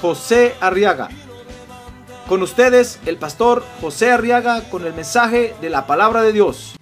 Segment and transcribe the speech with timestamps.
[0.00, 1.08] José Arriaga.
[2.28, 6.74] Con ustedes, el pastor José Arriaga con el mensaje de la palabra de Dios.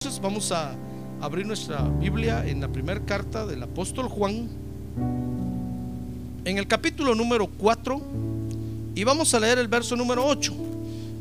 [0.00, 0.74] Entonces vamos a
[1.20, 4.48] abrir nuestra Biblia en la primera carta del apóstol Juan,
[6.44, 8.00] en el capítulo número 4,
[8.98, 10.52] y vamos a leer el verso número 8.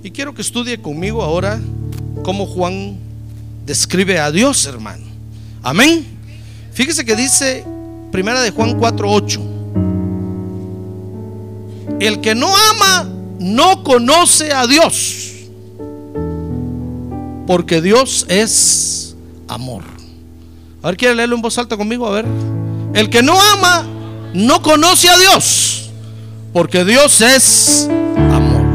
[0.02, 1.62] Y quiero que estudie conmigo ahora
[2.24, 2.98] cómo Juan
[3.68, 5.06] describe a Dios, hermano.
[5.62, 6.04] Amén.
[6.74, 7.64] Fíjese que dice
[8.12, 9.42] Primera de Juan 4, 8.
[12.00, 15.34] El que no ama no conoce a Dios
[17.46, 19.16] porque Dios es
[19.48, 19.84] amor.
[20.82, 22.08] A ver, ¿quiere leerlo en voz alta conmigo?
[22.08, 22.26] A ver.
[22.96, 23.86] El que no ama
[24.34, 25.87] no conoce a Dios,
[26.58, 28.66] porque Dios es amor.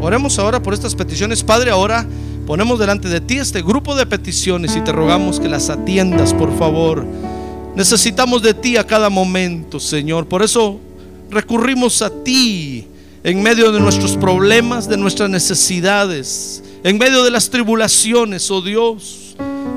[0.00, 1.72] Oremos ahora por estas peticiones, Padre.
[1.72, 2.06] Ahora
[2.46, 6.56] ponemos delante de ti este grupo de peticiones y te rogamos que las atiendas, por
[6.56, 7.04] favor.
[7.74, 10.26] Necesitamos de ti a cada momento, Señor.
[10.26, 10.78] Por eso
[11.28, 12.86] recurrimos a ti
[13.24, 19.34] en medio de nuestros problemas, de nuestras necesidades en medio de las tribulaciones, oh Dios.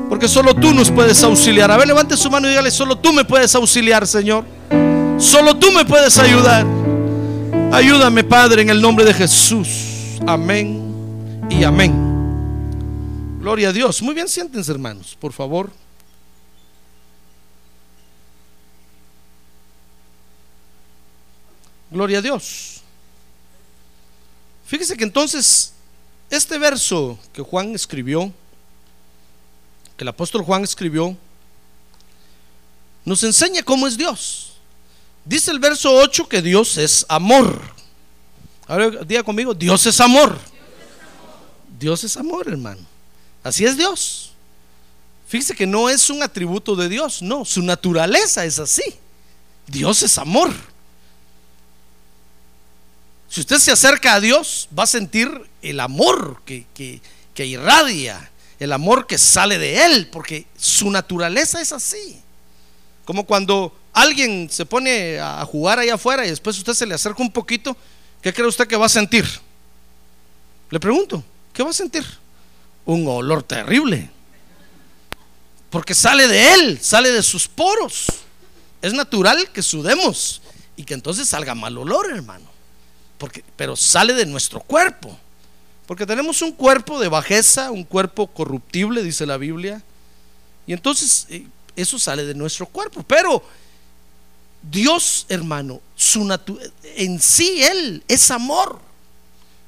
[0.09, 1.71] Porque solo tú nos puedes auxiliar.
[1.71, 4.45] A ver, levante su mano y dígale, solo tú me puedes auxiliar, Señor.
[5.17, 6.82] Solo tú me puedes ayudar.
[7.73, 10.19] Ayúdame, Padre, en el nombre de Jesús.
[10.27, 11.91] Amén y amén.
[13.39, 13.99] Gloria a Dios.
[14.03, 15.71] Muy bien, siéntense, hermanos, por favor.
[21.89, 22.83] Gloria a Dios.
[24.67, 25.73] Fíjese que entonces
[26.29, 28.31] este verso que Juan escribió,
[29.97, 31.17] que el apóstol Juan escribió,
[33.03, 34.52] nos enseña cómo es Dios.
[35.25, 37.61] Dice el verso 8 que Dios es amor.
[38.67, 40.37] Ahora diga conmigo, Dios es amor.
[41.79, 42.81] Dios es amor, hermano.
[43.43, 44.31] Así es Dios.
[45.27, 48.83] Fíjese que no es un atributo de Dios, no, su naturaleza es así.
[49.67, 50.53] Dios es amor.
[53.29, 55.29] Si usted se acerca a Dios, va a sentir
[55.63, 56.67] el amor que,
[57.33, 58.29] que, irradia,
[58.59, 62.21] el amor que sale de Él, porque su naturaleza es así.
[63.05, 67.21] Como cuando alguien se pone a jugar allá afuera y después usted se le acerca
[67.21, 67.77] un poquito,
[68.21, 69.25] ¿qué cree usted que va a sentir?
[70.69, 71.23] Le pregunto,
[71.53, 72.05] ¿qué va a sentir?
[72.85, 74.09] Un olor terrible.
[75.69, 78.07] Porque sale de él, sale de sus poros.
[78.81, 80.41] Es natural que sudemos
[80.75, 82.53] y que entonces salga mal olor, hermano
[83.55, 85.17] pero sale de nuestro cuerpo.
[85.85, 89.81] Porque tenemos un cuerpo de bajeza, un cuerpo corruptible, dice la Biblia.
[90.65, 93.03] Y entonces eh, eso sale de nuestro cuerpo.
[93.03, 93.43] Pero
[94.63, 96.21] Dios, hermano, su
[96.95, 98.79] en sí Él es amor.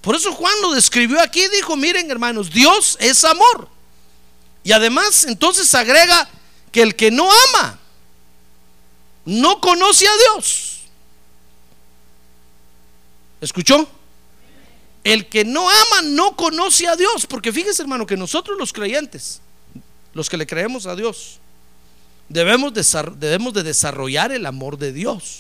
[0.01, 3.67] Por eso Juan lo describió aquí, dijo, miren hermanos, Dios es amor.
[4.63, 6.29] Y además entonces agrega
[6.71, 7.79] que el que no ama,
[9.25, 10.81] no conoce a Dios.
[13.41, 13.87] ¿Escuchó?
[15.03, 19.41] El que no ama no conoce a Dios, porque fíjese hermano que nosotros los creyentes,
[20.13, 21.39] los que le creemos a Dios,
[22.29, 22.83] debemos de,
[23.17, 25.39] debemos de desarrollar el amor de Dios.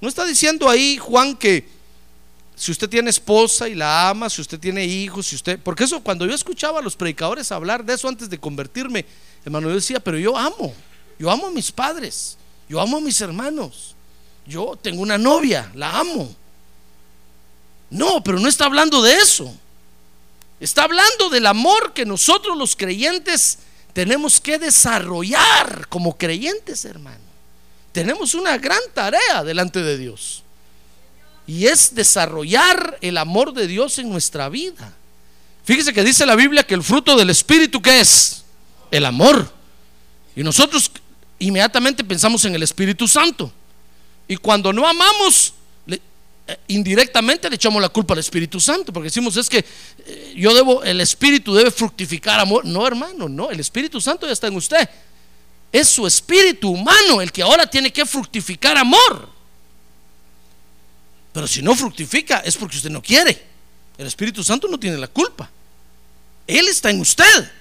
[0.00, 1.68] No está diciendo ahí Juan que
[2.56, 6.00] si usted tiene esposa y la ama, si usted tiene hijos, si usted, porque eso
[6.02, 9.06] cuando yo escuchaba a los predicadores hablar de eso antes de convertirme,
[9.44, 10.74] hermano, yo decía, pero yo amo,
[11.18, 12.36] yo amo a mis padres,
[12.68, 13.94] yo amo a mis hermanos,
[14.46, 16.34] yo tengo una novia, la amo.
[17.90, 19.52] No, pero no está hablando de eso.
[20.60, 23.58] Está hablando del amor que nosotros los creyentes
[23.92, 27.18] tenemos que desarrollar como creyentes, hermano.
[27.92, 30.42] Tenemos una gran tarea delante de Dios.
[31.46, 34.94] Y es desarrollar el amor de Dios en nuestra vida.
[35.64, 38.44] Fíjese que dice la Biblia que el fruto del Espíritu, ¿qué es?
[38.90, 39.52] El amor.
[40.36, 40.90] Y nosotros
[41.38, 43.52] inmediatamente pensamos en el Espíritu Santo.
[44.28, 45.54] Y cuando no amamos,
[46.68, 49.64] indirectamente le echamos la culpa al Espíritu Santo, porque decimos es que
[50.06, 52.64] eh, yo debo, el Espíritu debe fructificar amor.
[52.64, 54.88] No, hermano, no, el Espíritu Santo ya está en usted.
[55.72, 59.28] Es su espíritu humano el que ahora tiene que fructificar amor.
[61.32, 63.40] Pero si no fructifica es porque usted no quiere.
[63.96, 65.50] El Espíritu Santo no tiene la culpa.
[66.46, 67.52] Él está en usted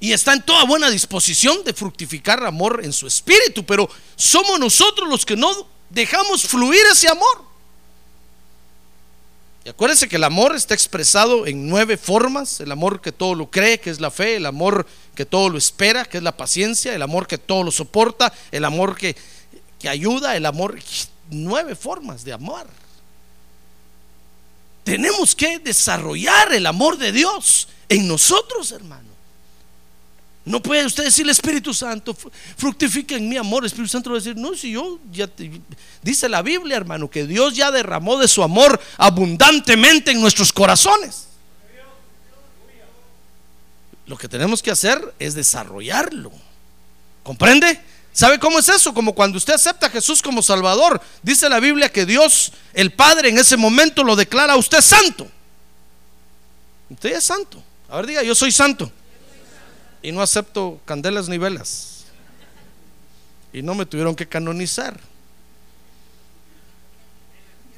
[0.00, 5.08] y está en toda buena disposición de fructificar amor en su espíritu, pero somos nosotros
[5.08, 7.51] los que no dejamos fluir ese amor.
[9.64, 12.60] Y acuérdense que el amor está expresado en nueve formas.
[12.60, 14.36] El amor que todo lo cree, que es la fe.
[14.36, 16.94] El amor que todo lo espera, que es la paciencia.
[16.94, 18.32] El amor que todo lo soporta.
[18.50, 19.16] El amor que,
[19.78, 20.36] que ayuda.
[20.36, 20.78] El amor...
[21.30, 22.66] Nueve formas de amar.
[24.84, 29.11] Tenemos que desarrollar el amor de Dios en nosotros, hermano.
[30.44, 32.16] No puede usted decirle Espíritu Santo,
[32.56, 33.62] fructifica en mi amor.
[33.62, 35.30] El Espíritu Santo va a decir, no, si yo ya
[36.02, 41.28] dice la Biblia, hermano, que Dios ya derramó de su amor abundantemente en nuestros corazones.
[44.06, 46.32] Lo que tenemos que hacer es desarrollarlo.
[47.22, 47.80] ¿Comprende?
[48.12, 48.92] ¿Sabe cómo es eso?
[48.92, 51.00] Como cuando usted acepta a Jesús como Salvador.
[51.22, 55.28] Dice la Biblia que Dios, el Padre, en ese momento lo declara a usted santo.
[56.90, 57.62] Usted es santo.
[57.88, 58.90] A ver, diga, yo soy santo
[60.02, 62.04] y no acepto candelas ni velas.
[63.52, 64.98] Y no me tuvieron que canonizar.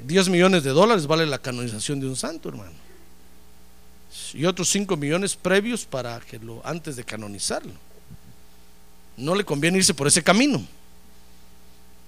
[0.07, 2.73] 10 millones de dólares vale la canonización de un santo, hermano.
[4.33, 7.73] Y otros 5 millones previos para que lo antes de canonizarlo.
[9.17, 10.65] No le conviene irse por ese camino.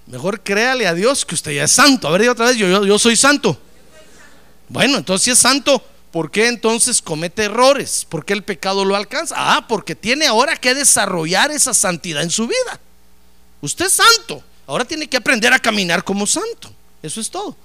[0.07, 2.07] Mejor créale a Dios que usted ya es santo.
[2.07, 3.59] A ver, otra vez, yo, yo, yo soy santo.
[4.69, 8.05] Bueno, entonces si es santo, ¿Por qué entonces comete errores?
[8.07, 9.35] ¿Por qué el pecado lo alcanza?
[9.37, 12.79] Ah, porque tiene ahora que desarrollar esa santidad en su vida.
[13.61, 16.73] Usted es santo, ahora tiene que aprender a caminar como santo.
[17.03, 17.55] Eso es todo.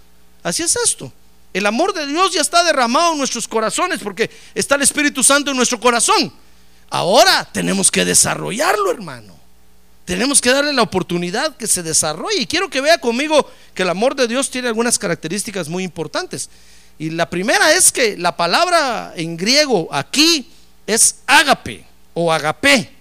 [0.43, 1.13] Así es esto.
[1.53, 5.51] El amor de Dios ya está derramado en nuestros corazones porque está el Espíritu Santo
[5.51, 6.33] en nuestro corazón.
[6.91, 9.37] Ahora tenemos que desarrollarlo, hermano.
[10.05, 12.41] Tenemos que darle la oportunidad que se desarrolle.
[12.41, 16.51] Y quiero que vea conmigo que el amor de Dios tiene algunas características muy importantes.
[17.03, 20.49] Y la primera es que la palabra en griego aquí
[20.87, 21.85] es ágape
[22.15, 22.93] o agape.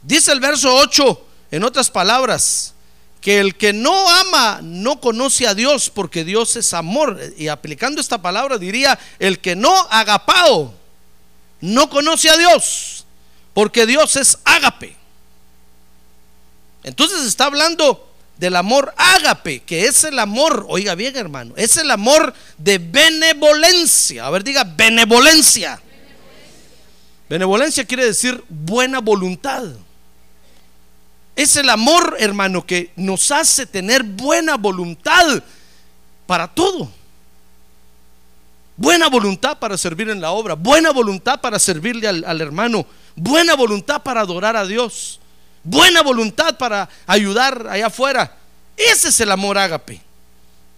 [0.00, 2.72] Dice el verso 8, en otras palabras,
[3.20, 7.20] que el que no ama no conoce a Dios porque Dios es amor.
[7.36, 10.72] Y aplicando esta palabra diría, el que no agapao
[11.60, 13.04] no conoce a Dios
[13.52, 14.96] porque Dios es ágape.
[16.84, 21.90] Entonces está hablando del amor ágape, que es el amor, oiga bien hermano, es el
[21.90, 24.26] amor de benevolencia.
[24.26, 25.80] A ver, diga benevolencia.
[27.28, 29.64] Benevolencia quiere decir buena voluntad.
[31.34, 35.42] Es el amor, hermano, que nos hace tener buena voluntad
[36.26, 36.90] para todo.
[38.76, 43.54] Buena voluntad para servir en la obra, buena voluntad para servirle al, al hermano, buena
[43.54, 45.18] voluntad para adorar a Dios
[45.66, 48.36] buena voluntad para ayudar allá afuera.
[48.76, 50.00] Ese es el amor ágape.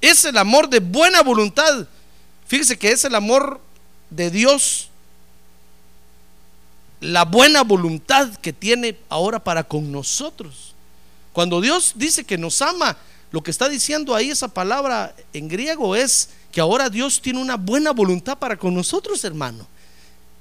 [0.00, 1.86] Es el amor de buena voluntad.
[2.46, 3.60] Fíjese que es el amor
[4.10, 4.88] de Dios.
[7.00, 10.74] La buena voluntad que tiene ahora para con nosotros.
[11.32, 12.96] Cuando Dios dice que nos ama,
[13.30, 17.56] lo que está diciendo ahí esa palabra en griego es que ahora Dios tiene una
[17.56, 19.66] buena voluntad para con nosotros, hermano.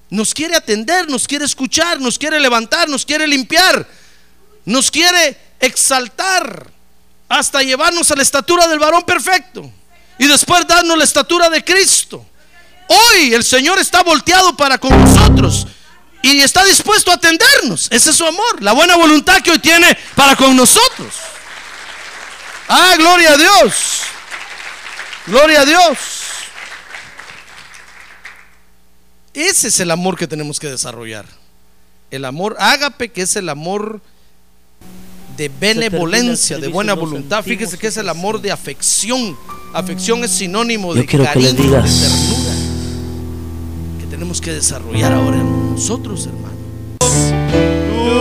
[0.09, 3.85] Nos quiere atender, nos quiere escuchar, nos quiere levantar, nos quiere limpiar
[4.67, 6.69] nos quiere exaltar
[7.29, 9.71] hasta llevarnos a la estatura del varón perfecto
[10.17, 12.25] y después darnos la estatura de Cristo.
[12.87, 15.67] Hoy el Señor está volteado para con nosotros
[16.21, 17.87] y está dispuesto a atendernos.
[17.89, 21.15] Ese es su amor, la buena voluntad que hoy tiene para con nosotros.
[22.67, 24.01] Ah, gloria a Dios.
[25.27, 25.97] Gloria a Dios.
[29.33, 31.25] Ese es el amor que tenemos que desarrollar.
[32.11, 34.01] El amor ágape, que es el amor
[35.37, 37.43] de benevolencia, de buena voluntad.
[37.43, 39.37] Fíjese que es el amor de afección.
[39.73, 41.85] Afección es sinónimo de cariño, de ternura
[43.99, 46.57] que tenemos que desarrollar ahora en nosotros, hermano.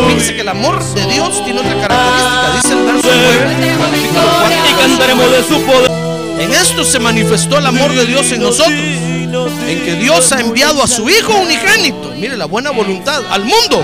[0.08, 5.30] Fíjese que el amor de Dios tiene otra característica, dice el verso 9, y cantaremos
[5.30, 5.90] de su poder.
[6.38, 10.82] En esto se manifestó el amor de Dios en nosotros, en que Dios ha enviado
[10.82, 13.82] a su Hijo unigénito, mire la buena voluntad, al mundo,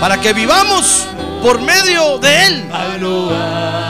[0.00, 1.06] para que vivamos
[1.44, 2.64] por medio de Él.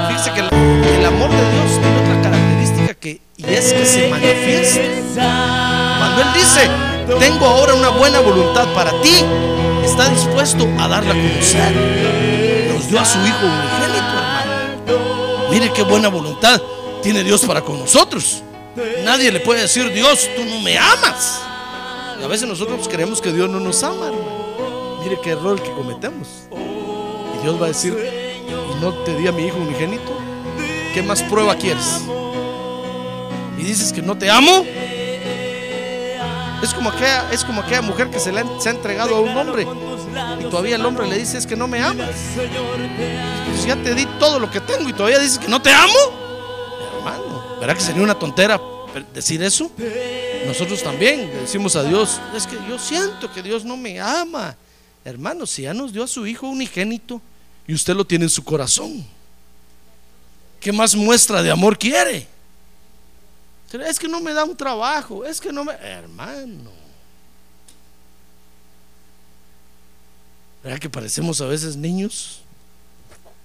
[0.08, 5.96] Fíjese que el, amor de Dios tiene otra característica que, y es que se manifiesta.
[5.98, 6.68] Cuando Él dice,
[7.20, 9.24] tengo ahora una buena voluntad para ti,
[9.84, 12.72] está dispuesto a darla a conocer.
[12.72, 15.50] Nos dio a su Hijo unigénito, hermano.
[15.50, 16.60] Mire qué buena voluntad
[17.04, 18.42] tiene Dios para con nosotros.
[19.04, 21.40] Nadie le puede decir, Dios, tú no me amas.
[22.20, 24.98] A veces nosotros creemos que Dios no nos ama, hermano.
[25.04, 26.48] Mire qué error que cometemos.
[27.44, 27.94] Dios va a decir,
[28.80, 30.18] no te di a mi hijo unigénito?
[30.94, 32.02] ¿Qué más prueba quieres?
[33.58, 34.64] y dices que no te amo.
[36.62, 39.66] Es como aquella, es como aquella mujer que se, le ha, entregado a un hombre
[40.40, 42.10] y todavía el hombre le dice es que no me amas.
[42.34, 45.92] Pues ya te di todo lo que tengo y todavía dices que no te amo.
[46.98, 48.58] Hermano, ¿verdad que sería una tontera
[49.12, 49.70] decir eso?
[50.46, 54.56] Nosotros también le decimos a Dios, es que yo siento que Dios no me ama.
[55.04, 57.20] Hermano, si ya nos dio a su hijo unigénito
[57.66, 59.06] y usted lo tiene en su corazón,
[60.60, 62.28] ¿qué más muestra de amor quiere?
[63.72, 65.72] Es que no me da un trabajo, es que no me...
[65.72, 66.70] Hermano.
[70.62, 72.40] ¿Verdad que parecemos a veces niños?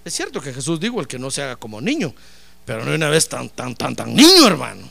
[0.05, 2.13] Es cierto que Jesús dijo el que no se haga como niño,
[2.65, 4.87] pero no una vez tan, tan, tan, tan niño, hermano.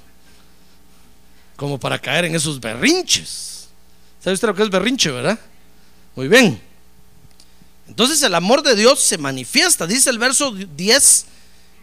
[1.56, 3.68] Como para caer en esos berrinches.
[4.20, 5.38] ¿Sabe usted lo que es berrinche, verdad?
[6.16, 6.61] Muy bien.
[7.88, 9.87] Entonces el amor de Dios se manifiesta.
[9.87, 11.26] Dice el verso 10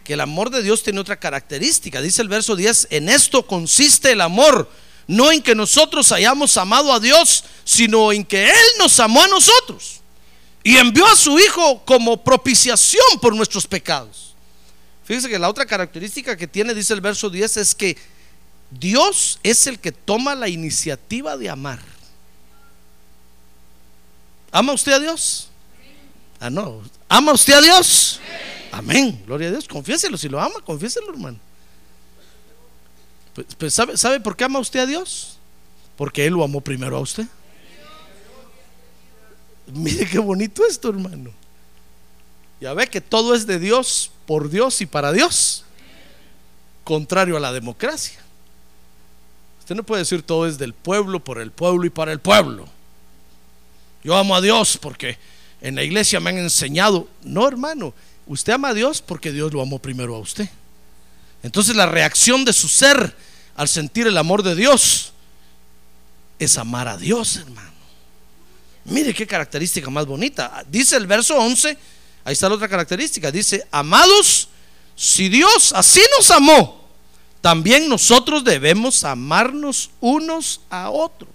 [0.04, 2.00] que el amor de Dios tiene otra característica.
[2.00, 4.70] Dice el verso 10, en esto consiste el amor,
[5.08, 9.28] no en que nosotros hayamos amado a Dios, sino en que Él nos amó a
[9.28, 10.00] nosotros
[10.62, 14.34] y envió a su Hijo como propiciación por nuestros pecados.
[15.04, 17.96] Fíjese que la otra característica que tiene, dice el verso 10, es que
[18.70, 21.80] Dios es el que toma la iniciativa de amar.
[24.50, 25.48] ¿Ama usted a Dios?
[26.40, 26.82] Ah, no.
[27.08, 28.20] ¿Ama usted a Dios?
[28.72, 29.22] Amén.
[29.26, 29.66] Gloria a Dios.
[29.66, 30.16] Confiéselo.
[30.16, 31.38] Si lo ama, confiéselo, hermano.
[33.34, 35.38] Pues, pues, ¿sabe, ¿sabe por qué ama usted a Dios?
[35.96, 37.26] Porque Él lo amó primero a usted.
[39.66, 41.30] Mire qué bonito esto, hermano.
[42.60, 45.64] Ya ve que todo es de Dios, por Dios y para Dios.
[46.84, 48.18] Contrario a la democracia.
[49.60, 52.66] Usted no puede decir todo es del pueblo, por el pueblo y para el pueblo.
[54.04, 55.18] Yo amo a Dios porque
[55.60, 57.08] en la iglesia me han enseñado.
[57.22, 57.94] No, hermano.
[58.26, 60.48] Usted ama a Dios porque Dios lo amó primero a usted.
[61.42, 63.14] Entonces la reacción de su ser
[63.54, 65.12] al sentir el amor de Dios
[66.38, 67.72] es amar a Dios, hermano.
[68.84, 70.64] Mire qué característica más bonita.
[70.68, 71.76] Dice el verso 11,
[72.24, 73.30] ahí está la otra característica.
[73.30, 74.48] Dice, amados,
[74.94, 76.88] si Dios así nos amó,
[77.40, 81.30] también nosotros debemos amarnos unos a otros.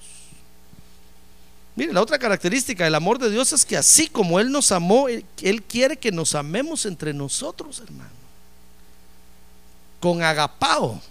[1.75, 5.07] Mire, la otra característica del amor de Dios es que así como Él nos amó,
[5.07, 8.09] Él, quiere que nos amemos entre nosotros, hermano.
[9.99, 11.01] Con agapao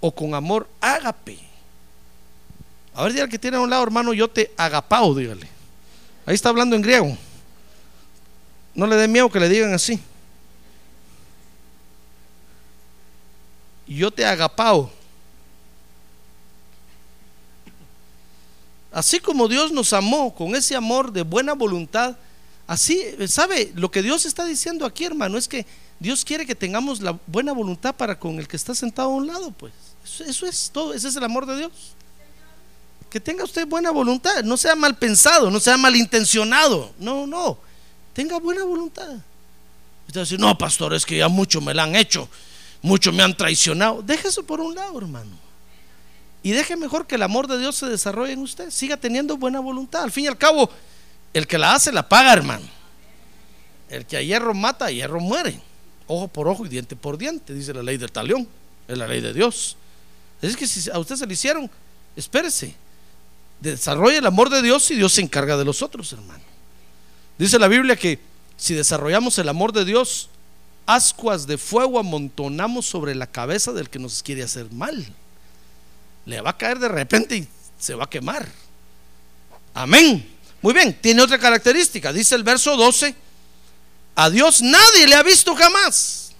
[0.00, 1.38] o con amor ágape.
[2.94, 5.48] A ver, dígale que tiene a un lado, hermano, yo te agapao, dígale.
[6.24, 7.16] Ahí está hablando en griego.
[8.74, 10.00] No le dé miedo que le digan así.
[13.86, 14.90] Yo te agapao.
[18.94, 22.16] Así como Dios nos amó con ese amor de buena voluntad,
[22.68, 23.72] así, ¿sabe?
[23.74, 25.66] Lo que Dios está diciendo aquí, hermano, es que
[25.98, 29.26] Dios quiere que tengamos la buena voluntad para con el que está sentado a un
[29.26, 29.72] lado, pues.
[30.04, 31.72] Eso, es todo, ese es el amor de Dios.
[33.10, 37.58] Que tenga usted buena voluntad, no sea mal pensado, no sea malintencionado, no, no,
[38.12, 39.10] tenga buena voluntad.
[40.06, 42.28] Usted va a decir, no, pastor, es que ya mucho me la han hecho,
[42.80, 44.02] mucho me han traicionado.
[44.02, 45.43] Déjese por un lado, hermano.
[46.44, 48.70] Y deje mejor que el amor de Dios se desarrolle en usted.
[48.70, 50.02] Siga teniendo buena voluntad.
[50.02, 50.68] Al fin y al cabo,
[51.32, 52.66] el que la hace, la paga, hermano.
[53.88, 55.58] El que a hierro mata, a hierro muere.
[56.06, 58.46] Ojo por ojo y diente por diente, dice la ley del talión.
[58.86, 59.78] Es la ley de Dios.
[60.42, 61.70] Es que si a usted se le hicieron,
[62.14, 62.74] espérese.
[63.60, 66.44] Desarrolle el amor de Dios y Dios se encarga de los otros, hermano.
[67.38, 68.18] Dice la Biblia que
[68.58, 70.28] si desarrollamos el amor de Dios,
[70.84, 75.06] ascuas de fuego amontonamos sobre la cabeza del que nos quiere hacer mal
[76.26, 78.46] le va a caer de repente y se va a quemar.
[79.74, 80.30] Amén.
[80.62, 82.12] Muy bien, tiene otra característica.
[82.12, 83.14] Dice el verso 12,
[84.14, 86.32] a Dios nadie le ha visto jamás.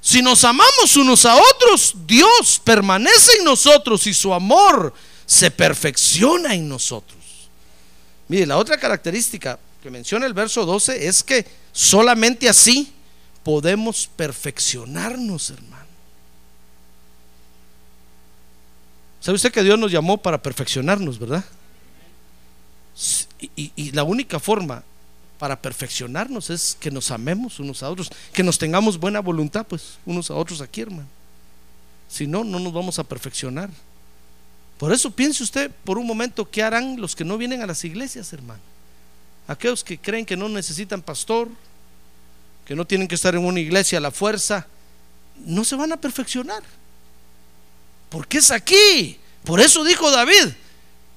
[0.00, 4.94] Si nos amamos unos a otros, Dios permanece en nosotros y su amor
[5.26, 7.18] se perfecciona en nosotros.
[8.28, 12.92] Mire, la otra característica que menciona el verso 12 es que solamente así
[13.42, 15.75] podemos perfeccionarnos, hermano.
[19.20, 21.44] ¿Sabe usted que Dios nos llamó para perfeccionarnos, verdad?
[23.56, 24.82] Y, la única forma
[25.38, 29.98] para perfeccionarnos es que nos amemos unos a otros, que nos tengamos buena voluntad, pues,
[30.06, 31.08] unos a otros aquí, hermano.
[32.08, 33.68] Si no, no nos vamos a perfeccionar.
[34.78, 37.84] Por eso piense usted por un momento qué harán los que no vienen a las
[37.84, 38.60] iglesias, hermano.
[39.48, 41.48] Aquellos que creen que no necesitan pastor,
[42.64, 44.66] que no tienen que estar en una iglesia a la fuerza,
[45.44, 46.62] no se van a perfeccionar.
[48.08, 49.18] Porque es aquí.
[49.44, 50.48] Por eso dijo David,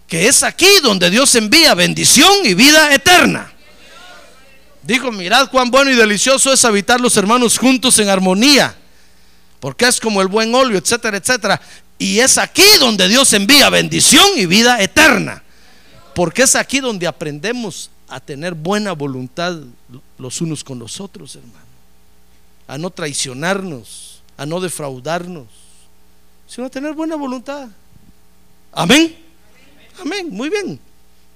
[0.07, 3.53] que es aquí donde Dios envía bendición y vida eterna.
[4.83, 8.75] Dijo, mirad cuán bueno y delicioso es habitar los hermanos juntos en armonía.
[9.59, 11.61] porque es como el buen óleo, etcétera, etcétera.
[11.97, 15.43] Y es aquí donde Dios envía bendición y vida eterna,
[16.15, 19.57] porque es aquí donde aprendemos a tener buena voluntad
[20.17, 21.65] los unos con los otros, hermano,
[22.67, 25.47] a no traicionarnos, a no defraudarnos,
[26.49, 27.69] sino a tener buena voluntad.
[28.71, 29.15] Amén.
[30.01, 30.79] Amén, muy bien.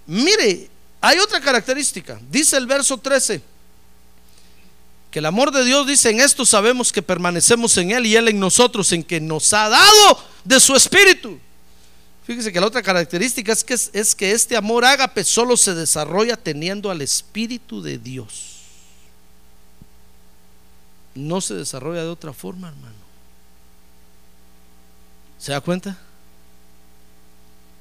[0.08, 2.20] Mire, hay otra característica.
[2.30, 3.42] Dice el verso 13
[5.12, 8.30] que el amor de Dios dice en esto sabemos que permanecemos en Él y Él
[8.30, 11.40] en nosotros, en que nos ha dado de su espíritu.
[12.26, 16.38] Fíjese que la otra característica es que, es que este amor ágape solo se desarrolla
[16.38, 18.62] teniendo al Espíritu de Dios.
[21.14, 23.03] No se desarrolla de otra forma, hermano.
[25.44, 25.98] ¿Se da cuenta?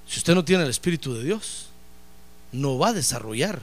[0.08, 1.66] Si usted no tiene el Espíritu de Dios,
[2.50, 3.62] no va a desarrollar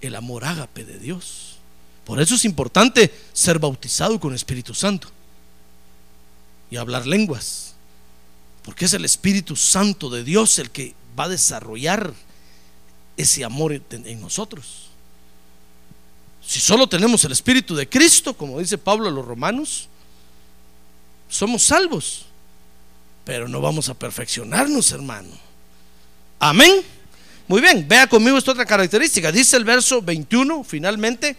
[0.00, 1.56] el amor ágape de Dios.
[2.04, 5.08] Por eso es importante ser bautizado con Espíritu Santo
[6.70, 7.74] y hablar lenguas,
[8.62, 12.14] porque es el Espíritu Santo de Dios el que va a desarrollar
[13.16, 14.90] ese amor en nosotros.
[16.40, 19.88] Si solo tenemos el Espíritu de Cristo, como dice Pablo a los romanos,
[21.32, 22.26] somos salvos,
[23.24, 25.30] pero no vamos a perfeccionarnos, hermano.
[26.38, 26.82] Amén.
[27.48, 29.32] Muy bien, vea conmigo esta otra característica.
[29.32, 31.34] Dice el verso 21, finalmente,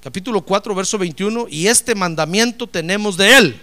[0.00, 3.60] capítulo 4, verso 21, y este mandamiento tenemos de él,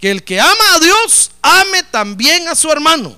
[0.00, 3.14] que el que ama a Dios, ame también a su hermano.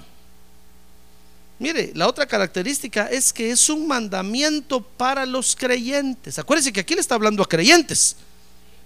[1.58, 6.38] Mire, la otra característica es que es un mandamiento para los creyentes.
[6.38, 8.16] Acuérdense que aquí le está hablando a creyentes.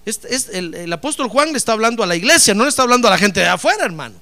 [0.08, 3.08] Es, el, el, apóstol Juan le está hablando a la iglesia, no le está hablando
[3.08, 4.16] a la gente de afuera, hermano.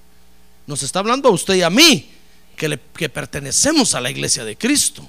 [0.67, 2.11] Nos está hablando a usted y a mí
[2.57, 5.09] que, pertenecemos a la iglesia de Cristo.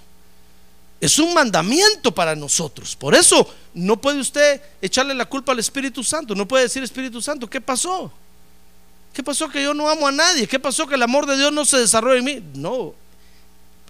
[1.00, 2.96] Es un mandamiento para nosotros.
[2.96, 6.36] Por eso no puede usted echarle la culpa al Espíritu Santo.
[6.36, 8.12] No puede decir Espíritu Santo, ¿qué pasó?
[9.14, 10.48] ¿Qué pasó que yo no amo a nadie?
[10.48, 12.44] ¿Qué pasó que el amor de Dios no se desarrolla en mí?
[12.56, 12.94] No,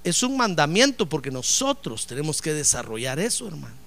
[0.04, 3.87] es un mandamiento porque nosotros tenemos que desarrollar eso, hermano.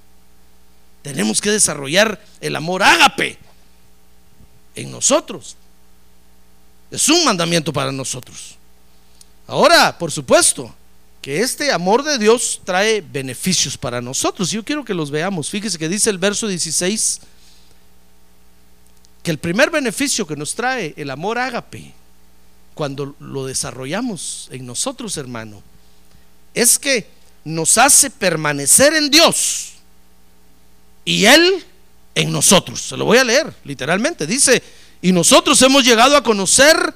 [1.02, 3.38] Tenemos que desarrollar el amor ágape
[4.74, 5.56] en nosotros.
[6.90, 8.56] Es un mandamiento para nosotros.
[9.46, 10.74] Ahora, por supuesto,
[11.22, 14.50] que este amor de Dios trae beneficios para nosotros.
[14.50, 15.50] Yo quiero que los veamos.
[15.50, 17.20] Fíjese que dice el verso 16
[19.22, 21.92] que el primer beneficio que nos trae el amor ágape
[22.74, 25.62] cuando lo desarrollamos en nosotros, hermano,
[26.54, 27.06] es que
[27.44, 29.69] nos hace permanecer en Dios
[31.04, 31.64] y Él
[32.14, 32.80] en nosotros.
[32.80, 34.26] Se lo voy a leer literalmente.
[34.26, 34.62] Dice,
[35.02, 36.94] y nosotros hemos llegado a conocer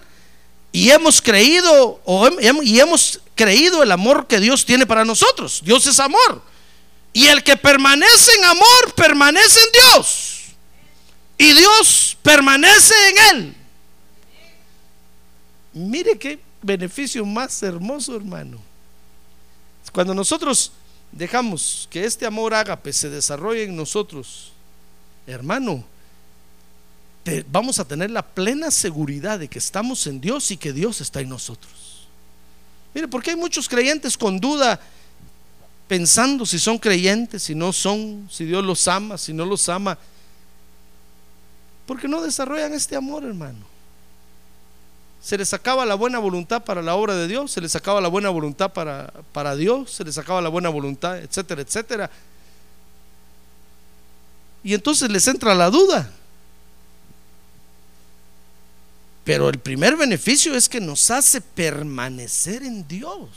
[0.72, 2.28] y hemos creído o,
[2.62, 5.62] y hemos creído el amor que Dios tiene para nosotros.
[5.64, 6.42] Dios es amor.
[7.12, 10.34] Y el que permanece en amor permanece en Dios.
[11.38, 13.56] Y Dios permanece en él.
[15.72, 18.60] Mire qué beneficio más hermoso, hermano.
[19.92, 20.72] Cuando nosotros
[21.16, 24.52] dejamos que este amor ágape se desarrolle en nosotros,
[25.26, 25.84] hermano,
[27.50, 31.20] vamos a tener la plena seguridad de que estamos en Dios y que Dios está
[31.20, 32.06] en nosotros.
[32.92, 34.80] Mire, porque hay muchos creyentes con duda
[35.88, 39.98] pensando si son creyentes, si no son, si Dios los ama, si no los ama.
[41.86, 43.73] Porque no desarrollan este amor, hermano.
[45.24, 48.08] Se les acaba la buena voluntad para la obra de Dios, se les acaba la
[48.08, 52.10] buena voluntad para, para Dios, se les acaba la buena voluntad, etcétera, etcétera.
[54.62, 56.12] Y entonces les entra la duda.
[59.24, 63.30] Pero el primer beneficio es que nos hace permanecer en Dios.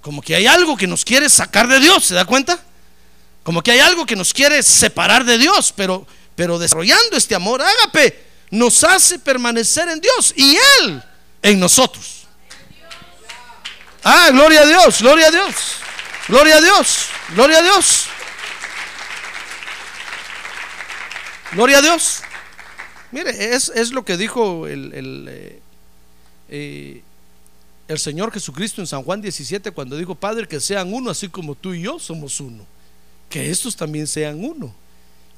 [0.00, 2.58] Como que hay algo que nos quiere sacar de Dios, ¿se da cuenta?
[3.42, 7.60] Como que hay algo que nos quiere separar de Dios, pero, pero desarrollando este amor
[7.60, 11.02] ágape nos hace permanecer en Dios y Él
[11.42, 12.26] en nosotros.
[14.02, 15.54] Ah, gloria a Dios, gloria a Dios,
[16.28, 18.08] gloria a Dios, gloria a Dios.
[21.52, 22.20] Gloria a Dios.
[23.10, 25.62] Mire, es, lo que dijo el, el, eh,
[26.50, 27.02] eh,
[27.88, 31.54] el, Señor Jesucristo en San Juan 17 cuando dijo, Padre, que sean uno, así como
[31.54, 32.66] tú y yo somos uno.
[33.30, 34.74] Que estos también sean uno.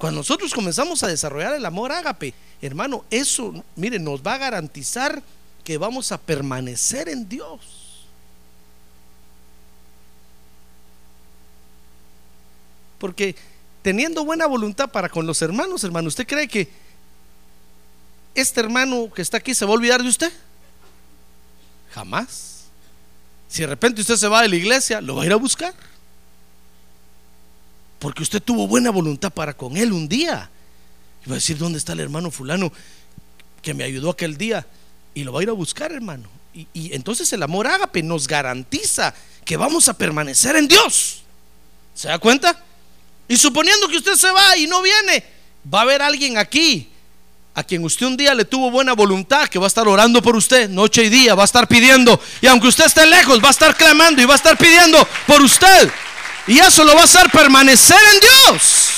[0.01, 2.33] Cuando nosotros comenzamos a desarrollar el amor ágape,
[2.63, 5.23] hermano, eso, mire, nos va a garantizar
[5.63, 8.07] que vamos a permanecer en Dios.
[12.99, 13.37] Porque
[13.83, 16.71] teniendo buena voluntad para con los hermanos, hermano, ¿usted cree que
[18.35, 20.33] este hermano que está aquí se va a olvidar de usted?
[21.91, 22.65] Jamás.
[23.49, 25.75] Si de repente usted se va de la iglesia, lo va a ir a buscar.
[28.01, 30.51] Porque usted tuvo buena voluntad para con él un día.
[31.25, 32.73] Y va a decir, ¿dónde está el hermano fulano
[33.63, 34.67] que me ayudó aquel día?
[35.15, 36.29] Y lo va a ir a buscar, hermano.
[36.55, 41.23] Y, entonces el amor ágape nos garantiza que vamos a permanecer en Dios.
[41.95, 42.65] ¿Se da cuenta?
[43.29, 45.23] Y suponiendo que usted se va y no viene,
[45.73, 46.89] va a haber alguien aquí
[47.55, 50.35] a quien usted un día le tuvo buena voluntad, que va a estar orando por
[50.35, 53.51] usted noche y día, va a estar pidiendo, y aunque usted esté lejos, va a
[53.51, 55.91] estar clamando y va a estar pidiendo por usted.
[56.47, 58.89] Y eso lo va a hacer permanecer en Dios.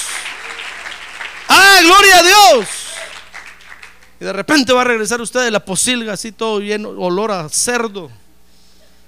[1.48, 2.68] Ah, gloria a Dios.
[4.20, 7.48] Y de repente va a regresar usted de la posilga, así todo lleno, olor a
[7.48, 8.10] cerdo,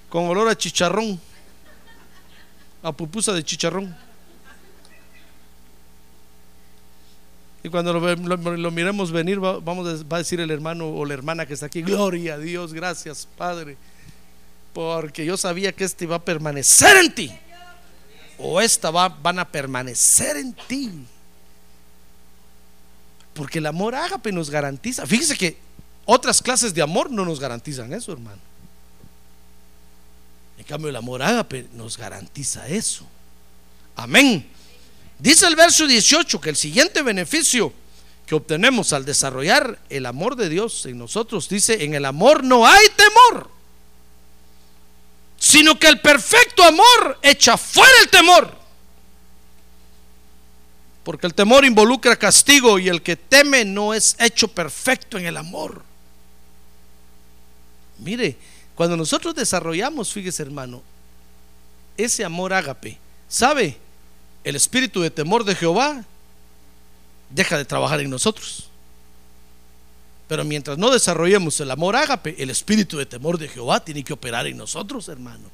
[0.08, 1.20] con olor a chicharrón,
[2.82, 3.96] a pupusa de chicharrón.
[7.62, 11.14] Y cuando lo, lo- miremos venir, va, vamos va a decir el hermano o la
[11.14, 13.78] hermana que está aquí, gloria a Dios, gracias Padre,
[14.74, 17.32] porque yo sabía que este iba a permanecer en ti,
[18.38, 20.90] o esta va, van a permanecer en ti.
[23.32, 25.06] Porque el amor ágape nos garantiza.
[25.06, 25.58] Fíjese que
[26.04, 28.40] otras clases de amor no nos garantizan eso, hermano.
[30.58, 33.06] En cambio, el amor ágape nos garantiza eso.
[33.96, 34.48] Amén.
[35.18, 37.72] Dice el verso 18 que el siguiente beneficio
[38.26, 42.66] que obtenemos al desarrollar el amor de Dios en nosotros, dice, en el amor no
[42.66, 43.50] hay temor,
[45.54, 48.58] sino que el perfecto amor echa fuera el temor.
[51.04, 55.36] Porque el temor involucra castigo y el que teme no es hecho perfecto en el
[55.36, 55.84] amor.
[57.98, 58.36] Mire,
[58.74, 60.82] cuando nosotros desarrollamos, fíjese hermano,
[61.96, 63.78] ese amor ágape, ¿sabe?
[64.42, 66.04] El espíritu de temor de Jehová
[67.30, 68.68] deja de trabajar en nosotros.
[70.28, 74.12] Pero mientras no desarrollemos el amor ágape, el espíritu de temor de Jehová tiene que
[74.14, 75.50] operar en nosotros, hermano.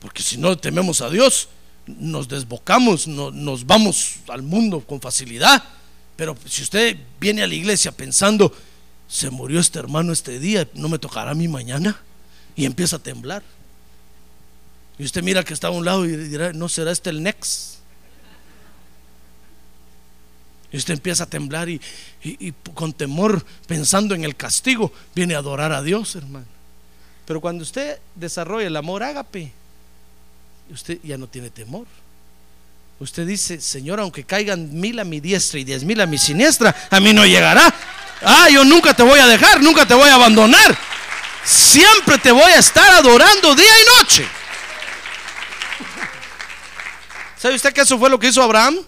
[0.00, 1.48] Porque si no tememos a Dios,
[1.86, 5.62] nos desbocamos, no- nos vamos al mundo con facilidad.
[6.16, 8.54] Pero si usted viene a la iglesia pensando,
[9.08, 12.00] se murió este hermano este día, no me tocará a mí mañana,
[12.54, 13.42] y empieza a temblar.
[14.98, 17.73] Y usted mira que está a un lado y dirá, ¿no será este el next?
[20.74, 21.80] Y usted empieza a temblar y,
[22.74, 26.46] con temor, pensando en el castigo, viene a adorar a Dios, hermano.
[27.24, 29.52] Pero cuando usted desarrolla el amor ágape,
[30.72, 31.86] usted ya no tiene temor.
[32.98, 36.74] Usted dice, Señor, aunque caigan mil a mi diestra y diez mil a mi siniestra,
[36.90, 37.72] a mí no llegará.
[38.22, 40.76] Ah, yo nunca te voy a dejar, nunca te voy a abandonar.
[41.44, 44.26] Siempre te voy a estar adorando día y noche.
[47.38, 48.84] ¿Sabe usted que eso fue lo que hizo Abraham?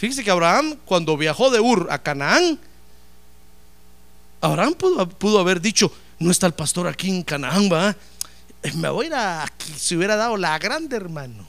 [0.00, 2.58] Fíjese que Abraham, cuando viajó de Ur a Canaán,
[4.40, 7.94] Abraham pudo, haber dicho: No está el pastor aquí en Canaán, va.
[8.76, 9.74] Me voy a ir a aquí.
[9.76, 11.46] Se hubiera dado la grande, hermano.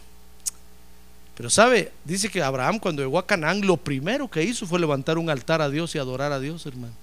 [1.37, 5.17] Pero sabe, dice que Abraham, cuando llegó a Canaán, lo primero que hizo fue levantar
[5.17, 6.93] un altar a Dios y adorar a Dios, hermano.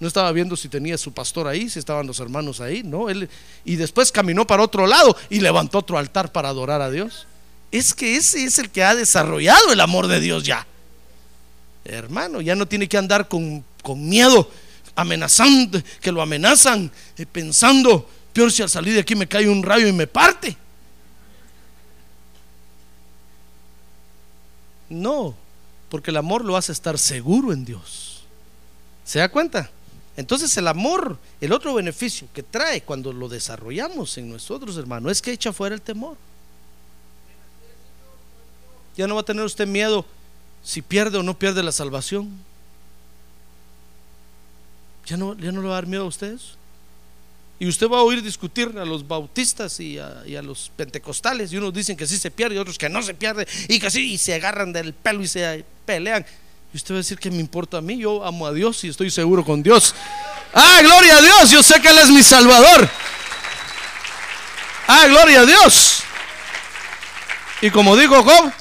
[0.00, 3.10] No estaba viendo si tenía su pastor ahí, si estaban los hermanos ahí, no.
[3.10, 3.28] Él,
[3.66, 7.26] y después caminó para otro lado y levantó otro altar para adorar a Dios.
[7.74, 10.64] Es que ese es el que ha desarrollado el amor de Dios ya.
[11.84, 14.48] Hermano, ya no tiene que andar con, con miedo,
[14.94, 19.60] amenazando, que lo amenazan, eh, pensando, peor si al salir de aquí me cae un
[19.60, 20.56] rayo y me parte.
[24.88, 25.34] No,
[25.88, 28.22] porque el amor lo hace estar seguro en Dios.
[29.04, 29.68] ¿Se da cuenta?
[30.16, 35.20] Entonces el amor, el otro beneficio que trae cuando lo desarrollamos en nosotros, hermano, es
[35.20, 36.16] que echa fuera el temor.
[38.96, 40.04] Ya no va a tener usted miedo
[40.62, 42.30] si pierde o no pierde la salvación.
[45.06, 46.56] Ya no, ya no le va a dar miedo a ustedes.
[47.58, 51.52] Y usted va a oír discutir a los bautistas y a, los pentecostales.
[51.52, 53.46] Y unos dicen que sí se pierde y otros que no se pierde.
[53.68, 56.24] Y que sí, y se agarran del pelo y se pelean.
[56.72, 57.98] Y usted va a decir que me importa a mí.
[57.98, 59.94] Yo amo a Dios y estoy seguro con Dios.
[60.52, 61.50] Ah, gloria a Dios.
[61.50, 62.88] Yo sé que Él es mi Salvador.
[64.86, 66.02] Ah, gloria a Dios.
[67.62, 68.52] Y como dijo Job,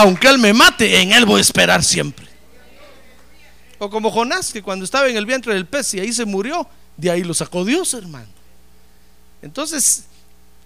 [0.00, 2.26] aunque Él me mate, en Él voy a esperar siempre.
[3.78, 6.66] O como Jonás, que cuando estaba en el vientre del pez y ahí se murió,
[6.96, 8.28] de ahí lo sacó Dios, hermano.
[9.42, 10.04] Entonces,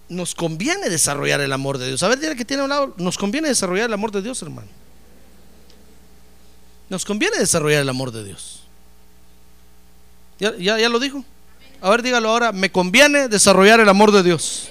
[0.07, 2.01] nos conviene desarrollar el amor de Dios.
[2.03, 4.69] A ver, dile que tiene un lado, nos conviene desarrollar el amor de Dios, hermano.
[6.89, 8.63] Nos conviene desarrollar el amor de Dios.
[10.39, 11.25] ¿Ya, ya, ya lo dijo?
[11.81, 14.69] A ver, dígalo ahora, me conviene desarrollar el amor de Dios.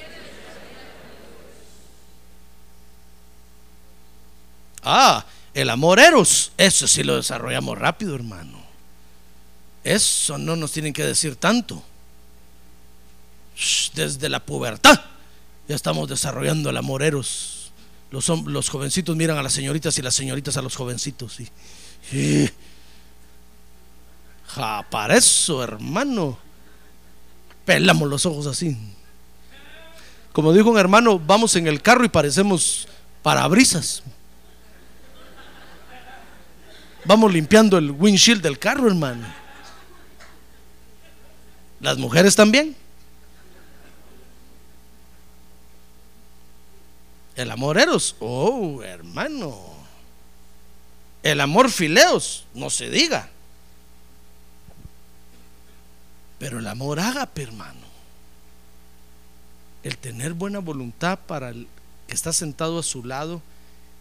[4.85, 8.62] Ah, el amor eros, eso sí lo desarrollamos rápido, hermano.
[9.83, 11.83] Eso no nos tienen que decir tanto.
[13.94, 15.01] Desde la pubertad
[15.68, 17.70] Ya estamos desarrollando el amoreros.
[18.11, 21.38] Los, hom- los jovencitos miran a las señoritas y las señoritas a los jovencitos.
[21.40, 21.49] Y-
[24.47, 26.38] Ja, para eso, hermano.
[27.64, 28.77] Pelamos los ojos así.
[30.33, 32.87] Como dijo un hermano, vamos en el carro y parecemos
[33.23, 34.03] parabrisas.
[37.05, 39.27] Vamos limpiando el windshield del carro, hermano.
[41.81, 42.75] Las mujeres también.
[47.37, 49.75] El amor eros, oh, hermano.
[51.23, 53.29] El amor fileos, no se diga.
[56.38, 57.85] Pero el amor ágape, hermano.
[59.83, 61.67] El tener buena voluntad para el
[62.07, 63.43] que está sentado a su lado,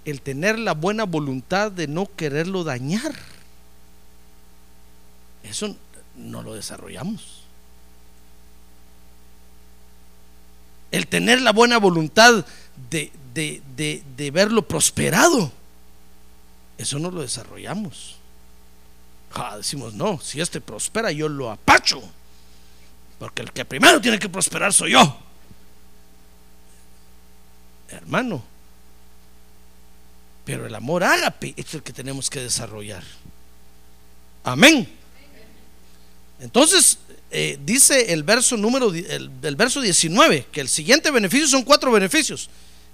[0.06, 3.13] el tener la buena voluntad de no quererlo dañar.
[5.44, 5.76] Eso
[6.16, 7.44] no lo desarrollamos.
[10.92, 12.46] El tener la buena voluntad
[12.89, 15.52] de, de, de, verlo prosperado.
[16.78, 18.18] Eso no lo desarrollamos.
[19.58, 22.02] Decimos, no, si este prospera, yo lo apacho.
[23.18, 25.18] Porque el que primero tiene que prosperar soy yo.
[27.89, 28.53] Hermano.
[30.45, 33.03] Pero el amor ágape es el que tenemos que desarrollar.
[34.43, 34.89] Amén.
[36.39, 36.97] Entonces,
[37.32, 42.49] eh, dice el verso número, el verso 19, que el siguiente beneficio son cuatro beneficios.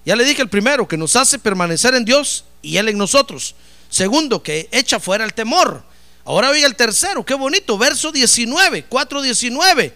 [0.06, 3.56] Ya le dije el primero, que nos hace permanecer en Dios y Él en nosotros.
[3.90, 5.84] Segundo, que echa fuera el temor.
[6.26, 9.94] Ahora oiga el tercero, qué bonito, verso 19, 4.19.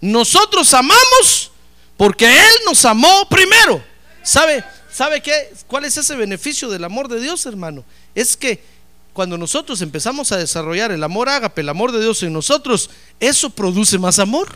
[0.00, 1.50] Nosotros amamos
[1.96, 3.84] porque Él nos amó primero.
[4.22, 4.64] ¿Sabe,
[4.94, 5.52] ¿Sabe qué?
[5.66, 7.84] ¿Cuál es ese beneficio del amor de Dios, hermano?
[8.14, 8.62] Es que
[9.12, 13.50] cuando nosotros empezamos a desarrollar el amor ágape, el amor de Dios en nosotros, eso
[13.50, 14.46] produce más amor.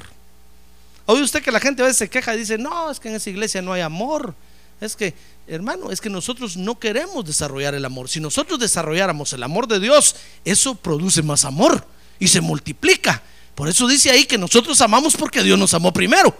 [1.06, 3.16] Oye usted que la gente a veces se queja y dice, no, es que en
[3.16, 4.32] esa iglesia no hay amor.
[4.80, 5.12] Es que,
[5.48, 8.08] hermano, es que nosotros no queremos desarrollar el amor.
[8.08, 11.84] Si nosotros desarrolláramos el amor de Dios, eso produce más amor
[12.20, 13.24] y se multiplica.
[13.56, 16.32] Por eso dice ahí que nosotros amamos porque Dios nos amó primero.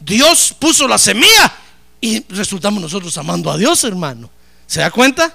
[0.00, 1.61] Dios puso la semilla
[2.02, 4.28] y resultamos nosotros amando a Dios, hermano.
[4.66, 5.34] ¿Se da cuenta?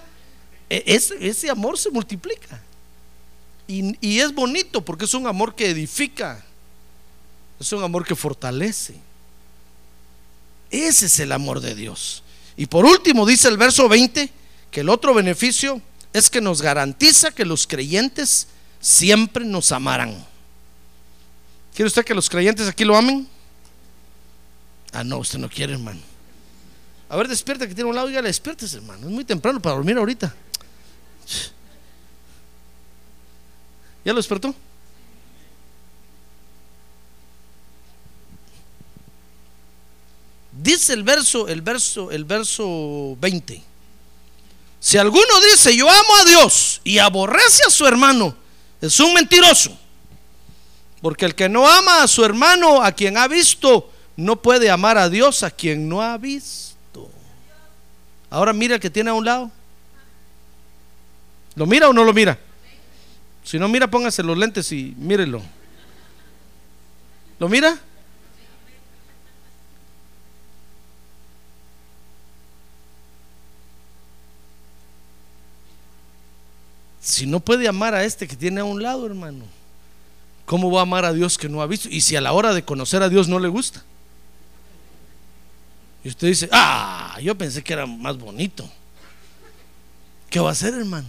[0.70, 2.62] E- Ese, amor se multiplica.
[3.68, 6.44] Y, y es bonito porque es un amor que edifica.
[7.60, 8.96] Es un amor que fortalece.
[10.70, 12.22] Ese es el amor de Dios.
[12.58, 14.30] Y por último dice el verso 20
[14.70, 18.48] que el otro beneficio es que nos garantiza que los creyentes
[18.82, 20.26] siempre nos amarán.
[21.74, 23.26] ¿Quiere usted que los creyentes aquí lo amen?
[24.92, 26.02] Ah, no, usted no quiere, hermano.
[27.10, 29.08] A ver, despierta que tiene un lado, ya le despiertes, hermano.
[29.08, 30.34] Es muy temprano para dormir ahorita.
[34.04, 34.54] ¿Ya lo despertó?
[40.52, 43.62] Dice el verso, el verso, el verso 20.
[44.80, 48.36] Si alguno dice, yo amo a Dios y aborrece a su hermano,
[48.82, 49.78] es un mentiroso.
[51.02, 54.98] Porque el que no ama a su hermano, a quien ha visto, no puede amar
[54.98, 56.77] a Dios a quien no ha visto.
[58.30, 59.52] Ahora mira el que tiene a un lado.
[61.56, 62.38] ¿Lo mira o no lo mira?
[63.44, 65.42] Si no mira, póngase los lentes y mírelo.
[67.40, 67.80] ¿Lo mira?
[77.00, 79.46] Si no puede amar a este que tiene a un lado, hermano,
[80.46, 81.88] ¿cómo va a amar a Dios que no ha visto?
[81.90, 83.82] Y si a la hora de conocer a Dios no le gusta.
[86.04, 88.70] Y usted dice, ah, yo pensé que era más bonito.
[90.30, 91.08] ¿Qué va a hacer, hermano?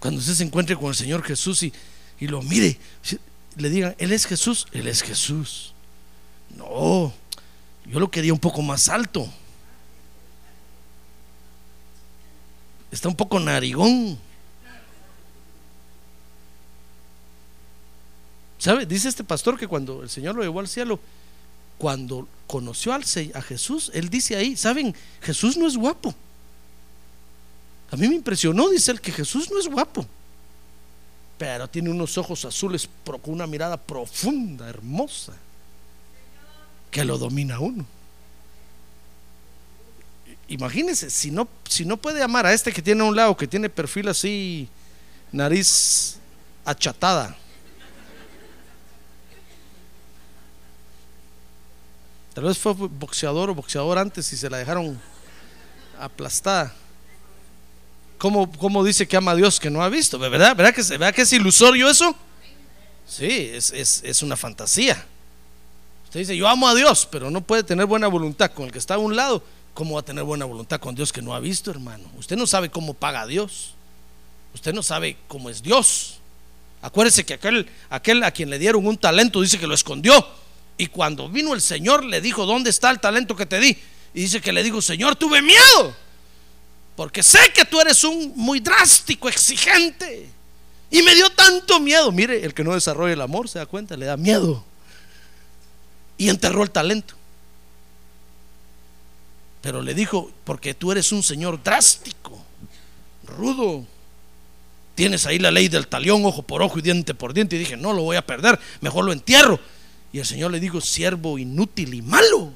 [0.00, 1.72] Cuando usted se encuentre con el Señor Jesús y,
[2.20, 2.78] y lo mire,
[3.56, 5.72] le digan, Él es Jesús, Él es Jesús.
[6.56, 7.12] No,
[7.86, 9.28] yo lo quería un poco más alto.
[12.90, 14.18] Está un poco narigón.
[18.64, 18.86] ¿Sabe?
[18.86, 20.98] Dice este pastor que cuando el Señor lo llevó al cielo,
[21.76, 24.94] cuando conoció a Jesús, él dice ahí, ¿saben?
[25.20, 26.14] Jesús no es guapo.
[27.90, 30.06] A mí me impresionó, dice él, que Jesús no es guapo.
[31.36, 35.34] Pero tiene unos ojos azules con una mirada profunda, hermosa,
[36.90, 37.84] que lo domina uno.
[40.48, 43.46] Imagínense, si no, si no puede amar a este que tiene a un lado, que
[43.46, 44.70] tiene perfil así,
[45.32, 46.16] nariz
[46.64, 47.36] achatada.
[52.34, 55.00] Tal vez fue boxeador o boxeador antes y se la dejaron
[55.98, 56.74] aplastada.
[58.18, 60.18] ¿Cómo, cómo dice que ama a Dios que no ha visto?
[60.18, 60.56] ¿Verdad?
[60.56, 62.14] ¿Verdad que, ¿verdad que es ilusorio eso?
[63.06, 65.04] Sí, es, es, es una fantasía.
[66.04, 68.78] Usted dice, yo amo a Dios, pero no puede tener buena voluntad con el que
[68.78, 69.42] está a un lado.
[69.72, 72.10] ¿Cómo va a tener buena voluntad con Dios que no ha visto, hermano?
[72.16, 73.74] Usted no sabe cómo paga a Dios.
[74.54, 76.18] Usted no sabe cómo es Dios.
[76.82, 80.14] Acuérdese que aquel, aquel a quien le dieron un talento dice que lo escondió.
[80.76, 83.76] Y cuando vino el Señor le dijo, ¿dónde está el talento que te di?
[84.12, 85.96] Y dice que le dijo, Señor, tuve miedo.
[86.96, 90.28] Porque sé que tú eres un muy drástico, exigente.
[90.90, 92.12] Y me dio tanto miedo.
[92.12, 94.64] Mire, el que no desarrolla el amor, se da cuenta, le da miedo.
[96.16, 97.14] Y enterró el talento.
[99.60, 102.40] Pero le dijo, porque tú eres un señor drástico,
[103.24, 103.84] rudo.
[104.94, 107.56] Tienes ahí la ley del talión, ojo por ojo y diente por diente.
[107.56, 109.58] Y dije, no lo voy a perder, mejor lo entierro.
[110.14, 112.52] Y el Señor le dijo, siervo inútil y malo.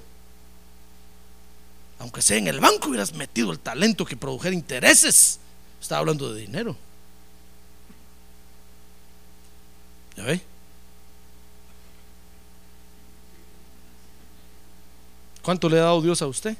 [1.98, 5.40] Aunque sea en el banco hubieras metido el talento que produjera intereses.
[5.80, 6.76] Estaba hablando de dinero.
[10.16, 10.40] ¿Ya ve?
[15.42, 16.56] ¿Cuánto le ha dado Dios a usted?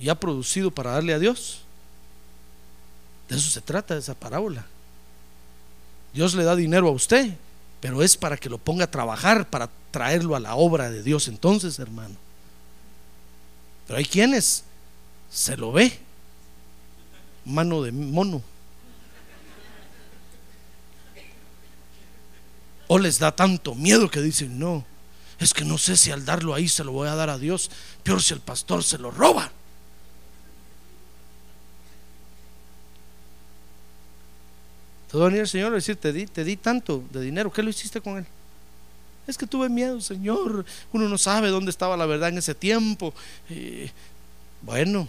[0.00, 1.60] ¿Y ha producido para darle a Dios?
[3.28, 4.66] De eso se trata esa parábola.
[6.12, 7.36] Dios le da dinero a usted,
[7.80, 11.28] pero es para que lo ponga a trabajar, para traerlo a la obra de Dios
[11.28, 12.16] entonces, hermano.
[13.86, 14.64] Pero hay quienes
[15.30, 15.98] se lo ve,
[17.44, 18.42] mano de mono.
[22.86, 24.84] O les da tanto miedo que dicen, no,
[25.38, 27.70] es que no sé si al darlo ahí se lo voy a dar a Dios,
[28.02, 29.52] peor si el pastor se lo roba.
[35.10, 37.52] Te va a venir el Señor a decir, te di, te di tanto de dinero,
[37.52, 38.26] ¿qué lo hiciste con él?
[39.26, 40.64] Es que tuve miedo, Señor.
[40.92, 43.12] Uno no sabe dónde estaba la verdad en ese tiempo.
[44.62, 45.08] Bueno.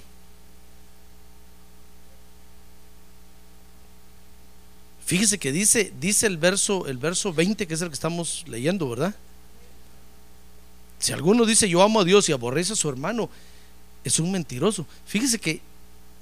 [5.05, 8.89] Fíjese que dice, dice el verso, el verso 20, que es el que estamos leyendo,
[8.89, 9.13] ¿verdad?
[10.99, 13.29] Si alguno dice yo amo a Dios y aborrece a su hermano,
[14.03, 14.85] es un mentiroso.
[15.05, 15.61] Fíjese que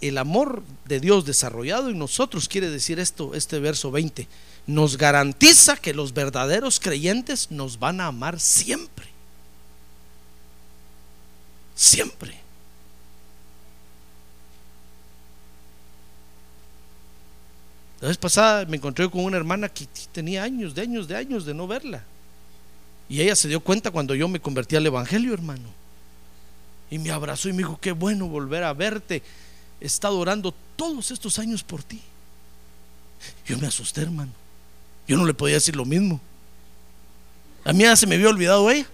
[0.01, 4.27] el amor de Dios desarrollado en nosotros quiere decir esto, este verso 20,
[4.67, 9.07] nos garantiza que los verdaderos creyentes nos van a amar siempre.
[11.75, 12.37] Siempre.
[18.01, 21.45] La vez pasada me encontré con una hermana que tenía años, de años, de años
[21.45, 22.03] de no verla.
[23.09, 25.67] Y ella se dio cuenta cuando yo me convertí al Evangelio, hermano.
[26.89, 29.21] Y me abrazó y me dijo, qué bueno volver a verte
[29.81, 32.01] he estado orando todos estos años por ti.
[33.45, 34.31] Yo me asusté, hermano.
[35.07, 36.21] Yo no le podía decir lo mismo.
[37.63, 38.87] A mí ya se me había olvidado ella.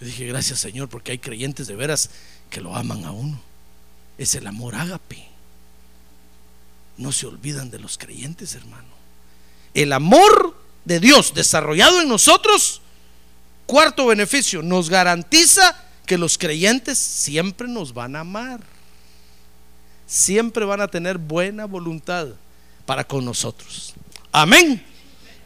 [0.00, 2.10] Yo dije, gracias Señor, porque hay creyentes de veras
[2.50, 3.40] que lo aman a uno.
[4.18, 5.28] Es el amor ágape.
[6.96, 8.94] No se olvidan de los creyentes, hermano.
[9.74, 12.80] El amor de Dios desarrollado en nosotros,
[13.66, 18.60] cuarto beneficio, nos garantiza que los creyentes siempre nos van a amar,
[20.06, 22.28] siempre van a tener buena voluntad
[22.86, 23.94] para con nosotros.
[24.30, 24.84] Amén.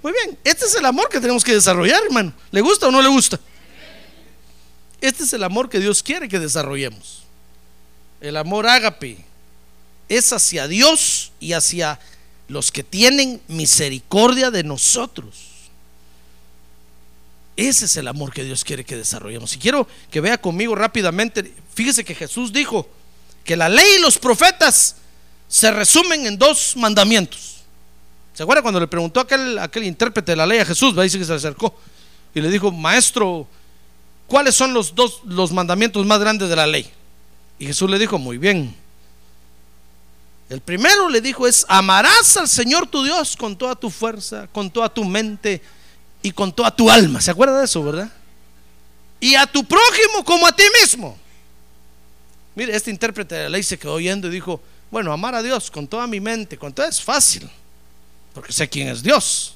[0.03, 2.33] Muy bien, este es el amor que tenemos que desarrollar, hermano.
[2.51, 3.38] ¿Le gusta o no le gusta?
[5.01, 7.23] Este es el amor que Dios quiere que desarrollemos.
[8.21, 9.18] El amor ágape
[10.09, 12.01] es hacia Dios y hacia
[12.49, 15.58] los que tienen misericordia de nosotros.
[17.59, 19.53] Ese es el amor que Dios quiere que desarrollemos.
[19.57, 22.88] Y quiero que vea conmigo rápidamente, fíjese que Jesús dijo
[23.42, 24.94] que la ley y los profetas
[25.49, 27.57] se resumen en dos mandamientos.
[28.33, 30.94] ¿Se acuerda cuando le preguntó aquel, aquel intérprete de la ley a Jesús?
[30.94, 31.75] Dice que se acercó
[32.33, 33.49] y le dijo, maestro,
[34.29, 36.88] ¿cuáles son los dos los mandamientos más grandes de la ley?
[37.59, 38.73] Y Jesús le dijo, muy bien.
[40.49, 44.71] El primero le dijo es, amarás al Señor tu Dios con toda tu fuerza, con
[44.71, 45.61] toda tu mente,
[46.22, 47.20] y con toda tu alma.
[47.20, 48.11] ¿Se acuerda de eso, verdad?
[49.20, 51.16] Y a tu prójimo como a ti mismo.
[52.54, 55.70] Mire, este intérprete de la ley se quedó oyendo y dijo, bueno, amar a Dios
[55.70, 57.48] con toda mi mente, con todo es fácil,
[58.35, 59.54] porque sé quién es Dios.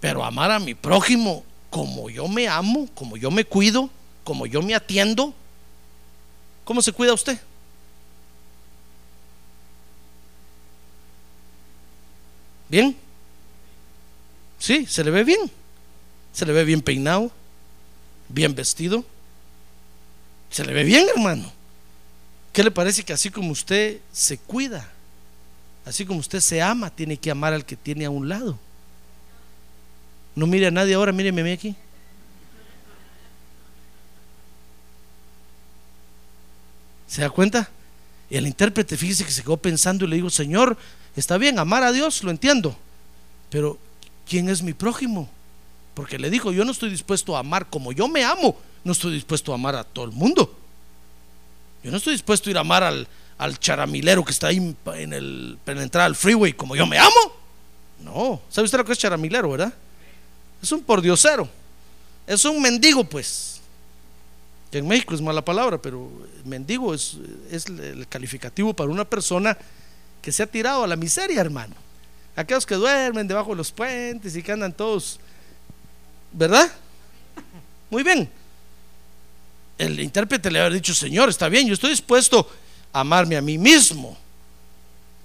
[0.00, 3.90] Pero amar a mi prójimo como yo me amo, como yo me cuido,
[4.24, 5.34] como yo me atiendo,
[6.64, 7.38] ¿cómo se cuida usted?
[12.68, 12.96] ¿Bien?
[14.60, 15.50] Sí, se le ve bien.
[16.32, 17.32] Se le ve bien peinado,
[18.28, 19.04] bien vestido.
[20.50, 21.50] Se le ve bien, hermano.
[22.52, 24.88] ¿Qué le parece que así como usted se cuida,
[25.84, 28.58] así como usted se ama, tiene que amar al que tiene a un lado?
[30.34, 31.74] No mire a nadie ahora, míreme aquí.
[37.08, 37.68] ¿Se da cuenta?
[38.28, 40.76] Y el intérprete, fíjese que se quedó pensando y le dijo, Señor,
[41.16, 42.76] está bien, amar a Dios, lo entiendo,
[43.48, 43.78] pero
[44.28, 45.28] ¿quién es mi prójimo?
[45.94, 49.12] Porque le dijo, yo no estoy dispuesto a amar como yo me amo, no estoy
[49.12, 50.56] dispuesto a amar a todo el mundo.
[51.82, 53.06] Yo no estoy dispuesto a ir a amar al,
[53.58, 57.40] charamilero que está ahí en, el, en al freeway como yo me amo.
[58.04, 59.72] No, ¿sabe usted lo que es charamilero, verdad?
[60.62, 61.48] Es un pordiosero,
[62.26, 63.60] es un mendigo, pues.
[64.70, 66.08] Que en México es mala palabra, pero
[66.44, 67.18] mendigo es
[67.50, 69.56] el calificativo para una persona
[70.22, 71.74] que se ha tirado a la miseria, hermano.
[72.36, 75.18] Aquellos que duermen debajo de los puentes y que andan todos,
[76.32, 76.70] ¿verdad?
[77.90, 78.30] Muy bien.
[79.78, 82.48] El intérprete le había dicho, Señor, está bien, yo estoy dispuesto
[82.92, 84.16] a amarme a mí mismo.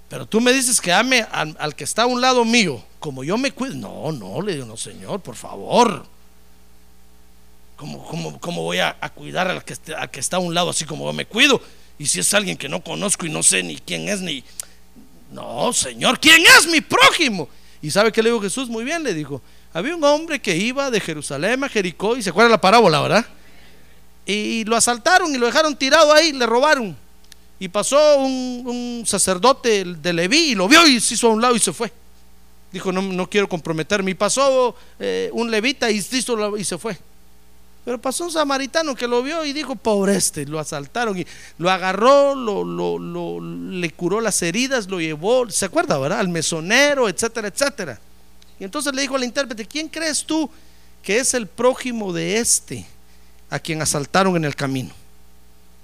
[0.08, 3.36] Pero tú me dices que ame al, que está a un lado mío, como yo
[3.36, 3.74] me cuido.
[3.74, 6.06] No, no, le digo, no, Señor, por favor.
[7.76, 11.04] ¿Cómo, cómo, voy a, cuidar al que, al que está a un lado así como
[11.04, 11.60] yo me cuido?
[11.98, 14.44] Y si es alguien que no conozco y no sé ni quién es, ni...
[15.30, 17.48] No, Señor, ¿quién es mi prójimo?
[17.82, 18.68] ¿Y sabe qué le dijo Jesús?
[18.68, 19.42] Muy bien, le dijo.
[19.72, 23.26] Había un hombre que iba de Jerusalén a Jericó y se acuerda la parábola, ¿verdad?
[24.24, 26.96] Y lo asaltaron y lo dejaron tirado ahí, le robaron.
[27.58, 31.54] Y pasó un, sacerdote de Leví y lo vio y se hizo a un lado
[31.56, 31.92] y se fue.
[32.72, 34.10] Dijo, no, no quiero comprometerme.
[34.10, 36.98] Y pasó eh, un levita y, hizo, y se fue.
[37.86, 41.26] Pero pasó un samaritano que lo vio y dijo, pobre este, lo asaltaron y
[41.56, 46.18] lo agarró, lo, lo, le curó las heridas, lo llevó, ¿se acuerda, verdad?
[46.18, 48.00] Al mesonero, etcétera, etcétera.
[48.58, 50.50] Y entonces le dijo al intérprete, ¿quién crees tú
[51.00, 52.84] que es el prójimo de este
[53.50, 54.92] a quien asaltaron en el camino?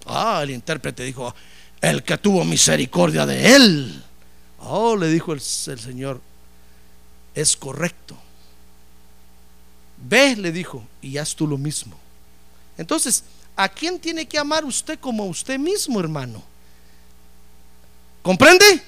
[0.04, 1.32] Ah, el intérprete dijo,
[1.80, 4.02] el que tuvo misericordia de él.
[4.58, 6.20] Oh, le dijo el Señor,
[7.32, 8.18] es correcto.
[10.02, 11.96] Ve, le dijo, y haz tú lo mismo.
[12.76, 13.22] Entonces,
[13.54, 16.42] ¿a quién tiene que amar usted como a usted mismo, hermano?
[18.22, 18.82] ¿Comprende?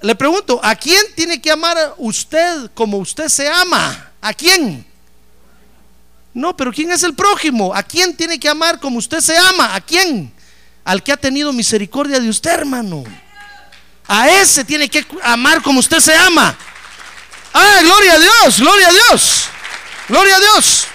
[0.00, 4.12] Le pregunto, ¿a quién tiene que amar usted como usted se ama?
[4.20, 4.86] ¿A quién?
[6.34, 7.74] No, pero ¿quién es el prójimo?
[7.74, 9.74] ¿A quién tiene que amar como usted se ama?
[9.74, 10.32] ¿A quién?
[10.84, 13.04] Al que ha tenido misericordia de usted, hermano.
[14.06, 16.56] A ese tiene que amar como usted se ama.
[17.52, 19.48] Ah, gloria a Dios, gloria a Dios.
[20.08, 20.86] Gloria a Dios.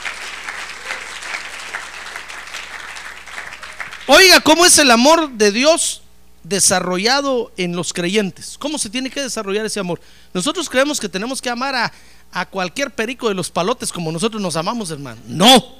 [4.07, 6.01] Oiga, ¿cómo es el amor de Dios
[6.43, 8.57] desarrollado en los creyentes?
[8.57, 9.99] ¿Cómo se tiene que desarrollar ese amor?
[10.33, 11.91] Nosotros creemos que tenemos que amar a,
[12.31, 15.21] a cualquier perico de los palotes como nosotros nos amamos, hermano.
[15.27, 15.75] No,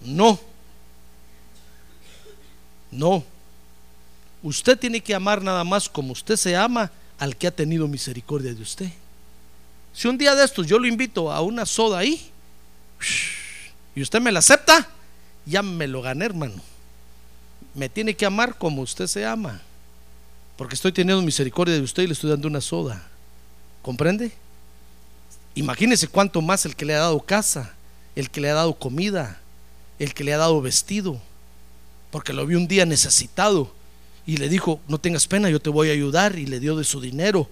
[0.00, 0.40] no,
[2.90, 3.24] no.
[4.42, 8.54] Usted tiene que amar nada más como usted se ama al que ha tenido misericordia
[8.54, 8.90] de usted.
[9.92, 12.30] Si un día de estos yo lo invito a una soda ahí,
[13.94, 14.88] y usted me la acepta,
[15.46, 16.62] ya me lo gané, hermano.
[17.74, 19.60] Me tiene que amar como usted se ama.
[20.56, 23.06] Porque estoy teniendo misericordia de usted y le estoy dando una soda.
[23.82, 24.32] ¿Comprende?
[25.54, 27.74] Imagínese cuánto más el que le ha dado casa,
[28.16, 29.40] el que le ha dado comida,
[29.98, 31.20] el que le ha dado vestido.
[32.10, 33.72] Porque lo vio un día necesitado
[34.26, 36.84] y le dijo, no tengas pena, yo te voy a ayudar y le dio de
[36.84, 37.48] su dinero.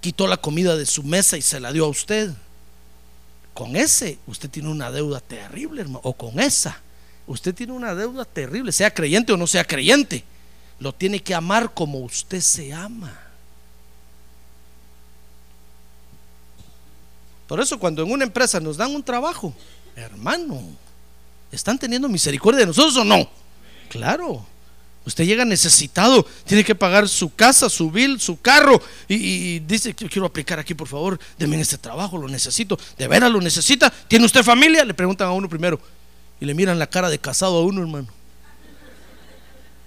[0.00, 2.32] Quitó la comida de su mesa y se la dio a usted.
[3.54, 6.00] Con ese usted tiene una deuda terrible, hermano.
[6.04, 6.80] O con esa.
[7.26, 10.24] Usted tiene una deuda terrible, sea creyente o no sea creyente.
[10.78, 13.16] Lo tiene que amar como usted se ama.
[17.46, 19.54] Por eso cuando en una empresa nos dan un trabajo,
[19.94, 20.62] hermano,
[21.50, 23.28] ¿están teniendo misericordia de nosotros o no?
[23.88, 24.46] Claro.
[25.04, 30.08] Usted llega necesitado, tiene que pagar su casa, su bill, su carro y, dice que
[30.08, 32.78] quiero aplicar aquí, por favor, denme este trabajo, lo necesito.
[32.96, 33.90] ¿De veras lo necesita?
[33.90, 34.84] ¿Tiene usted familia?
[34.84, 35.80] Le preguntan a uno primero
[36.40, 38.06] y le miran la cara de casado a uno, hermano.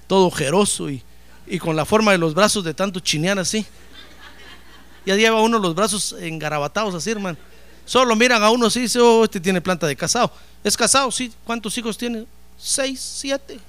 [0.07, 1.01] Todo ojeroso y,
[1.59, 3.65] con la forma de los brazos de tanto chinear así.
[5.05, 7.37] Ya lleva uno los brazos engarabatados así, hermano.
[7.85, 10.31] Solo miran a uno así y dice, oh, este tiene planta de casado.
[10.63, 11.09] ¿Es casado?
[11.11, 11.31] Sí.
[11.45, 12.25] ¿Cuántos hijos tiene?
[12.57, 13.59] Seis, siete.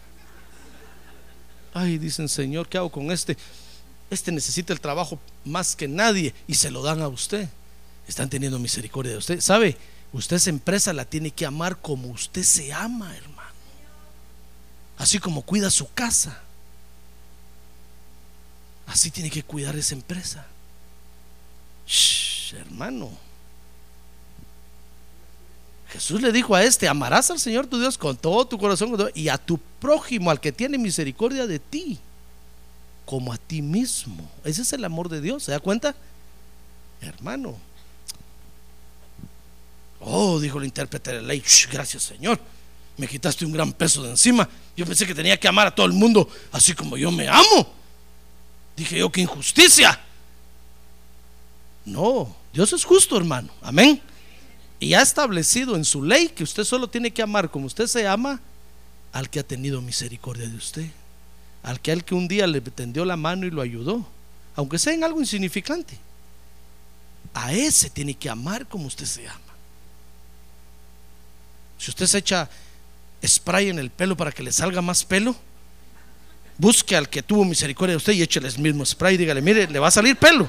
[1.76, 3.36] Ay, dicen, Señor, ¿qué hago con este?
[4.08, 7.50] Este necesita el trabajo más que nadie y se lo dan a usted.
[8.08, 9.40] Están teniendo misericordia de usted.
[9.42, 9.76] ¿Sabe?
[10.10, 13.50] Usted esa empresa la tiene que amar como usted se ama, hermano.
[14.96, 16.40] Así como cuida su casa.
[18.86, 20.46] Así tiene que cuidar esa empresa.
[21.86, 23.10] Shh, hermano.
[25.96, 29.28] Jesús le dijo a este, amarás al Señor tu Dios con todo tu corazón y
[29.30, 31.98] a tu prójimo, al que tiene misericordia de ti,
[33.06, 34.30] como a ti mismo.
[34.44, 35.96] Ese es el amor de Dios, ¿se da cuenta?
[37.00, 37.56] Hermano.
[40.00, 41.42] Oh, dijo el intérprete de la ley,
[41.72, 42.38] gracias Señor.
[42.98, 44.46] Me quitaste un gran peso de encima.
[44.76, 47.72] Yo pensé que tenía que amar a todo el mundo así como yo me amo.
[48.76, 49.98] Dije yo, qué injusticia.
[51.86, 53.48] No, Dios es justo, hermano.
[53.62, 54.02] Amén.
[54.78, 58.06] Y ha establecido en su ley que usted solo tiene que amar como usted se
[58.06, 58.40] ama
[59.12, 60.86] al que ha tenido misericordia de usted.
[61.62, 64.06] Al que, al que un día le tendió la mano y lo ayudó.
[64.54, 65.98] Aunque sea en algo insignificante.
[67.32, 69.40] A ese tiene que amar como usted se ama.
[71.78, 72.48] Si usted se echa
[73.26, 75.34] spray en el pelo para que le salga más pelo,
[76.58, 79.78] busque al que tuvo misericordia de usted y échele el mismo spray dígale, mire, le
[79.78, 80.48] va a salir pelo.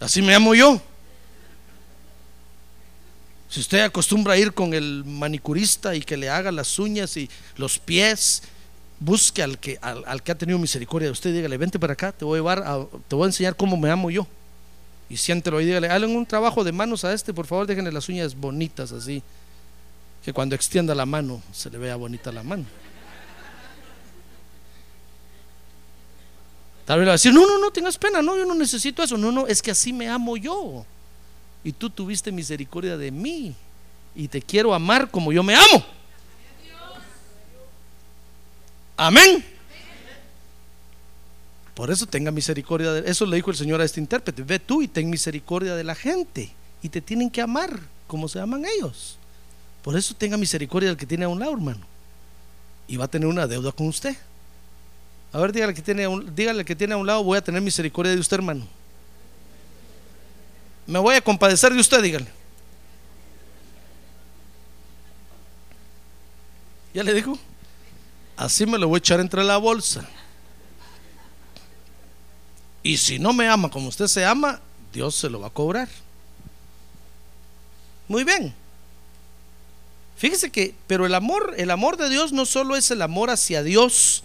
[0.00, 0.80] Así me amo yo.
[3.52, 7.28] Si usted acostumbra a ir con el manicurista y que le haga las uñas y
[7.56, 8.44] los pies,
[8.98, 12.24] busque al que, al, que ha tenido misericordia de usted dígale, vente para acá, te
[12.24, 12.64] voy a llevar,
[13.08, 14.26] te voy a enseñar cómo me amo yo.
[15.10, 18.08] Y siéntelo y dígale, hagan un trabajo de manos a este, por favor, déjenle las
[18.08, 19.22] uñas bonitas así
[20.24, 22.64] que cuando extienda la mano se le vea bonita la mano.
[26.86, 29.02] Tal vez le va a decir, no, no, no tengas pena, no, yo no necesito
[29.02, 30.86] eso, no, no, es que así me amo yo.
[31.64, 33.54] Y tú tuviste misericordia de mí
[34.14, 35.84] y te quiero amar como yo me amo.
[38.96, 39.44] Amén.
[41.74, 44.82] Por eso tenga misericordia de eso le dijo el Señor a este intérprete, ve tú
[44.82, 46.52] y ten misericordia de la gente
[46.82, 49.16] y te tienen que amar como se aman ellos.
[49.82, 51.80] Por eso tenga misericordia del que tiene a un lado, hermano.
[52.86, 54.16] Y va a tener una deuda con usted.
[55.32, 57.62] A ver, dígale que tiene a dígale que tiene a un lado, voy a tener
[57.62, 58.66] misericordia de usted, hermano.
[60.86, 62.26] Me voy a compadecer de usted, dígale.
[66.94, 67.38] ¿Ya le dijo?
[68.36, 70.06] Así me lo voy a echar entre la bolsa.
[72.82, 74.60] Y si no me ama como usted se ama,
[74.92, 75.88] Dios se lo va a cobrar.
[78.08, 78.54] Muy bien.
[80.16, 83.62] Fíjese que, pero el amor, el amor de Dios no solo es el amor hacia
[83.62, 84.22] Dios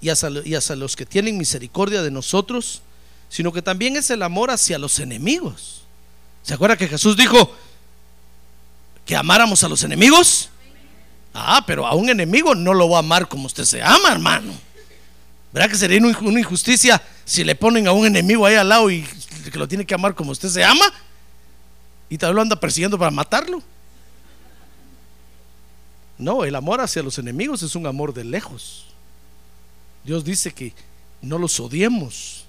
[0.00, 2.82] y hacia, los que tienen misericordia de nosotros,
[3.28, 5.84] sino que también es el amor hacia los enemigos.
[6.42, 7.54] ¿Se acuerda que Jesús dijo
[9.04, 10.50] que amáramos a los enemigos?
[11.32, 14.52] Ah, pero a un enemigo no lo va a amar como usted se ama, hermano.
[15.52, 19.02] ¿Verdad que sería una injusticia si le ponen a un enemigo ahí al lado y
[19.52, 20.92] que lo tiene que amar como usted se ama?
[22.08, 23.62] Y tal vez lo anda persiguiendo para matarlo.
[26.18, 28.86] No, el amor hacia los enemigos es un amor de lejos.
[30.04, 30.74] Dios dice que
[31.22, 32.44] no los odiemos,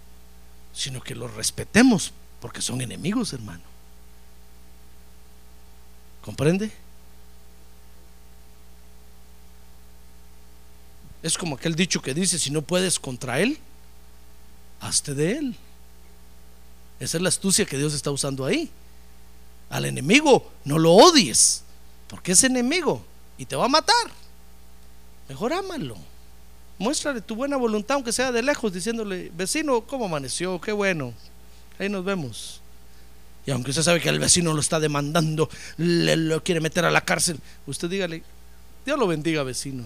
[0.74, 3.71] sino que los respetemos, porque son enemigos, hermano.
[6.22, 6.72] ¿Comprende?
[11.24, 13.58] Es como aquel dicho que dice, si no puedes contra él,
[14.80, 15.56] hazte de él.
[17.00, 18.70] Esa es la astucia que Dios está usando ahí.
[19.70, 21.64] Al enemigo no lo odies,
[22.08, 23.04] porque es enemigo
[23.38, 24.12] y te va a matar.
[25.30, 25.96] Mejor ámalo.
[26.78, 30.60] Muéstrale tu buena voluntad, aunque sea de lejos, diciéndole, vecino, ¿cómo amaneció?
[30.60, 31.14] Qué bueno.
[31.80, 32.61] Ahí nos vemos.
[33.46, 36.92] Y aunque usted sabe que el vecino lo está demandando, le lo quiere meter a
[36.92, 38.24] la cárcel, usted dígale,
[38.86, 39.86] Dios lo bendiga, vecino.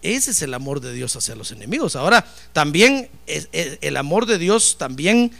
[0.00, 1.94] Ese es el amor de Dios hacia los enemigos.
[1.94, 5.30] Ahora, también el amor de Dios también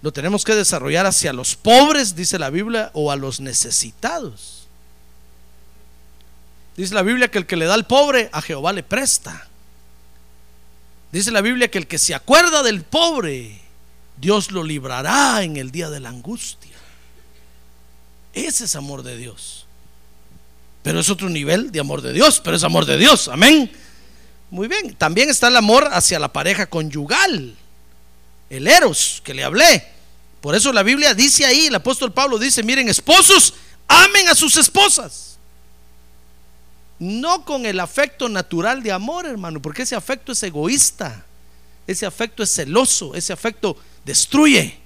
[0.00, 4.68] lo tenemos que desarrollar hacia los pobres, dice la Biblia, o a los necesitados.
[6.76, 9.48] Dice la Biblia que el que le da al pobre, a Jehová le presta.
[11.12, 13.60] Dice la Biblia que el que se acuerda del pobre,
[14.16, 16.76] Dios lo librará en el día de la angustia.
[18.32, 19.66] Ese es amor de Dios.
[20.82, 23.28] Pero es otro nivel de amor de Dios, pero es amor de Dios.
[23.28, 23.70] Amén.
[24.50, 24.94] Muy bien.
[24.94, 27.56] También está el amor hacia la pareja conyugal.
[28.48, 29.84] El eros que le hablé.
[30.40, 33.54] Por eso la Biblia dice ahí, el apóstol Pablo dice, miren, esposos,
[33.88, 35.26] amen a sus esposas
[36.98, 41.24] no con el afecto natural de amor, hermano, porque ese afecto es egoísta,
[41.86, 43.76] ese afecto es celoso, ese afecto
[44.06, 44.78] destruye.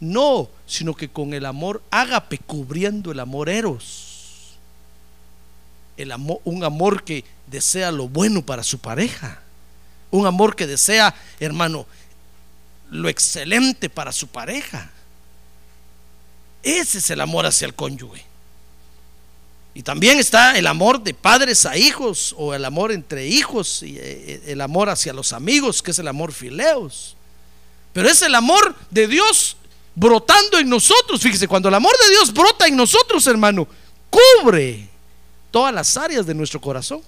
[0.00, 4.56] No, sino que con el amor ágape cubriendo el amor eros.
[5.96, 9.40] El amor, un amor que desea lo bueno para su pareja.
[10.10, 11.86] Un amor que desea, hermano,
[12.90, 14.90] lo excelente para su pareja.
[16.62, 18.24] Ese es el amor hacia el cónyuge.
[19.74, 23.98] Y también está el amor de padres a hijos o el amor entre hijos y
[23.98, 27.16] eh, el amor hacia los amigos, que es el amor fileos.
[27.94, 29.56] Pero es el amor de Dios
[29.94, 31.22] brotando en nosotros.
[31.22, 33.66] Fíjese, cuando el amor de Dios brota en nosotros, hermano,
[34.10, 34.88] cubre
[35.50, 37.00] todas las áreas de nuestro corazón,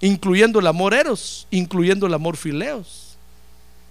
[0.00, 3.16] incluyendo el amor eros, incluyendo el amor fileos.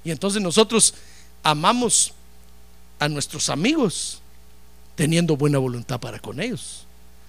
[0.06, 0.94] Y entonces nosotros
[1.42, 2.14] amamos
[3.00, 4.22] a nuestros amigos
[4.96, 6.86] teniendo buena voluntad para con ellos.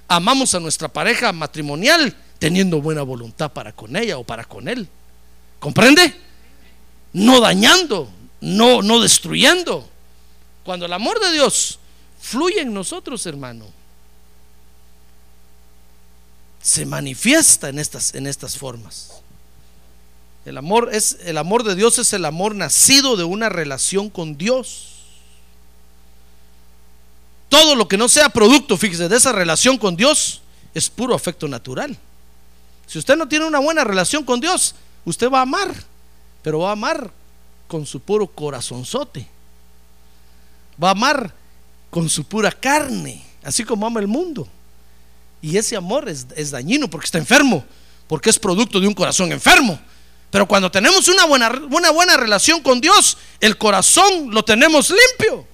[0.06, 4.86] Amamos a nuestra pareja matrimonial teniendo buena voluntad para con ella o para con él.
[5.58, 6.14] ¿Comprende?
[7.14, 8.10] No dañando,
[8.44, 9.88] no, no destruyendo.
[10.64, 11.78] Cuando el amor de Dios
[12.20, 13.66] fluye en nosotros, hermano,
[16.62, 19.10] se manifiesta en estas, en estas formas.
[20.44, 24.36] El amor es el amor de Dios es el amor nacido de una relación con
[24.36, 24.90] Dios.
[27.48, 30.42] Todo lo que no sea producto, fíjese, de esa relación con Dios
[30.74, 31.96] es puro afecto natural.
[32.86, 34.74] Si usted no tiene una buena relación con Dios,
[35.06, 35.74] usted va a amar,
[36.42, 37.10] pero va a amar
[37.74, 39.26] con su puro corazonzote.
[40.80, 41.34] Va a amar
[41.90, 44.46] con su pura carne, así como ama el mundo.
[45.42, 47.64] Y ese amor es, es dañino porque está enfermo,
[48.06, 49.76] porque es producto de un corazón enfermo.
[50.30, 55.44] Pero cuando tenemos una buena, una buena relación con Dios, el corazón lo tenemos limpio.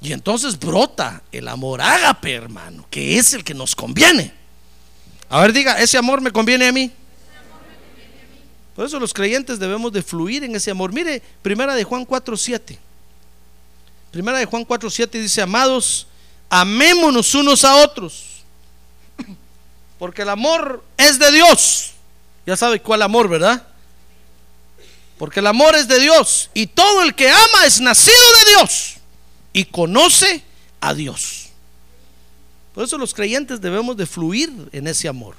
[0.00, 4.34] Y entonces brota el amor ágape, hermano, que es el que nos conviene.
[5.30, 6.90] A ver, diga, ese amor me conviene a mí.
[8.78, 10.92] Por eso los creyentes debemos de fluir en ese amor.
[10.92, 12.78] Mire, primera de Juan 4:7.
[14.12, 16.06] Primera de Juan 4:7 dice, "Amados,
[16.48, 18.44] amémonos unos a otros,
[19.98, 21.94] porque el amor es de Dios."
[22.46, 23.66] Ya sabe cuál amor, ¿verdad?
[25.18, 28.14] Porque el amor es de Dios y todo el que ama es nacido
[28.44, 28.98] de Dios
[29.54, 30.44] y conoce
[30.80, 31.48] a Dios.
[32.76, 35.34] Por eso los creyentes debemos de fluir en ese amor.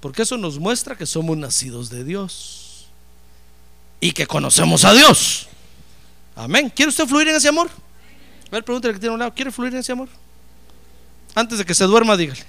[0.00, 2.86] Porque eso nos muestra que somos nacidos de Dios
[4.00, 5.48] y que conocemos a Dios.
[6.34, 6.72] Amén.
[6.74, 7.68] ¿Quiere usted fluir en ese amor?
[8.48, 9.34] A ver, pregúntale que tiene a un lado.
[9.34, 10.08] ¿Quiere fluir en ese amor?
[11.34, 12.40] Antes de que se duerma, dígale.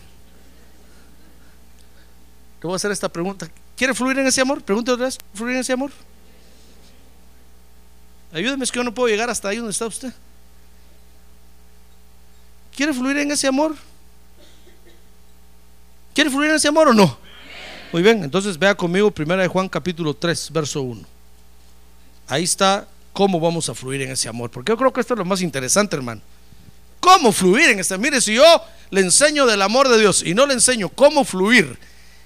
[2.62, 3.50] Le voy a hacer esta pregunta.
[3.76, 4.64] ¿Quiere fluir en ese amor?
[4.64, 5.18] Pregúntale otra vez.
[5.34, 5.92] ¿Fluir en ese amor?
[8.32, 10.14] Ayúdeme, es que yo no puedo llegar hasta ahí donde está usted.
[12.76, 13.76] ¿Quiere fluir en ese amor?
[16.14, 17.18] ¿Quiere fluir en ese amor o no?
[17.92, 21.02] Muy bien, entonces vea conmigo primera de Juan capítulo 3, verso 1.
[22.28, 25.18] Ahí está cómo vamos a fluir en ese amor, porque yo creo que esto es
[25.18, 26.22] lo más interesante, hermano.
[27.02, 27.98] ¿Cómo fluir en este?
[27.98, 28.44] Mire, si yo
[28.92, 31.78] le enseño del amor de Dios y no le enseño cómo fluir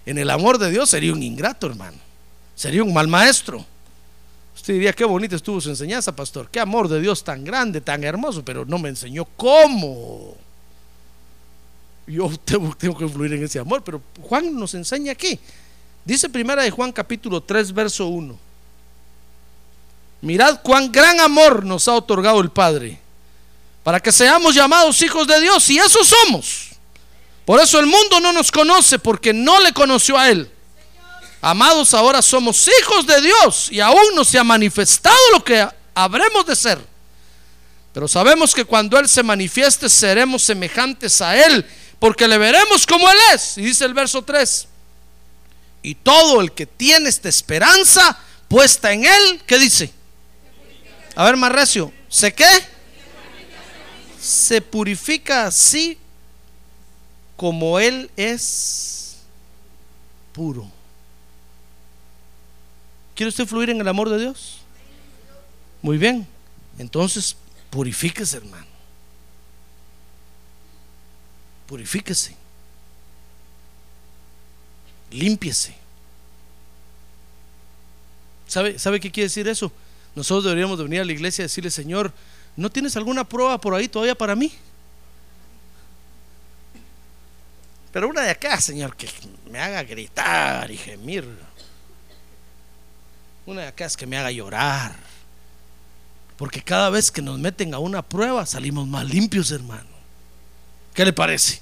[0.05, 1.97] en el amor de Dios, sería un ingrato, hermano.
[2.53, 3.65] Sería un mal maestro.
[4.55, 6.47] Usted diría, qué bonita estuvo su enseñanza, pastor.
[6.51, 10.37] Qué amor de Dios tan grande, tan hermoso, pero no me enseñó cómo.
[12.07, 15.39] Yo tengo, que fluir en ese amor, pero Juan nos enseña aquí.
[16.03, 18.37] Dice primera de Juan capítulo 3, verso 1.
[20.21, 22.99] Mirad cuán gran amor nos ha otorgado el Padre
[23.83, 26.69] para que seamos llamados hijos de Dios y eso somos.
[27.45, 30.49] Por eso el mundo no nos conoce porque no le conoció a Él.
[31.41, 36.45] Amados, ahora somos hijos de Dios y aún no se ha manifestado lo que habremos
[36.47, 36.79] de ser.
[37.93, 41.63] Pero sabemos que cuando Él se manifieste seremos semejantes a Él,
[42.05, 43.57] porque le veremos como Él es.
[43.57, 44.67] Y dice el verso 3.
[45.81, 48.15] Y todo el que tiene esta esperanza
[48.47, 49.91] puesta en Él, ¿qué dice?
[51.15, 52.45] A ver, más recio, ¿se qué?
[54.21, 55.97] Se purifica así
[57.35, 59.15] como Él es
[60.31, 60.69] puro.
[63.15, 64.59] ¿Quiere usted fluir en el amor de Dios?
[65.81, 66.27] Muy bien.
[66.77, 67.35] Entonces,
[67.71, 68.64] purifíquese, hermano.
[71.67, 72.35] Purifíquese.
[75.11, 75.75] Límpiese.
[78.47, 79.71] ¿Sabe, ¿Sabe qué quiere decir eso?
[80.15, 82.13] Nosotros deberíamos de venir a la iglesia y decirle, Señor,
[82.55, 84.53] ¿no tienes alguna prueba por ahí todavía para mí?
[87.91, 89.09] Pero una de acá, Señor, que
[89.49, 91.25] me haga gritar y gemir.
[93.45, 94.95] Una de acá es que me haga llorar.
[96.37, 99.94] Porque cada vez que nos meten a una prueba salimos más limpios, hermano.
[100.95, 101.61] ¿Qué le parece?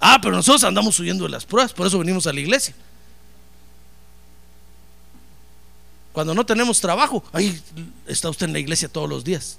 [0.00, 2.74] Ah, pero nosotros andamos huyendo de las pruebas, por eso venimos a la iglesia.
[6.12, 7.60] Cuando no tenemos trabajo, ahí
[8.06, 9.58] está usted en la iglesia todos los días.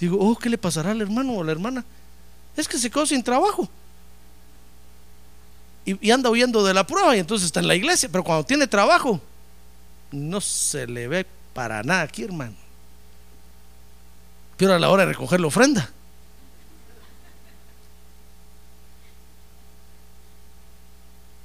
[0.00, 1.84] Digo, oh, ¿qué le pasará al hermano o a la hermana?
[2.56, 3.68] Es que se quedó sin trabajo.
[5.84, 8.08] Y, y anda huyendo de la prueba y entonces está en la iglesia.
[8.10, 9.20] Pero cuando tiene trabajo,
[10.10, 12.54] no se le ve para nada aquí, hermano.
[14.56, 15.90] Pero a la hora de recoger la ofrenda.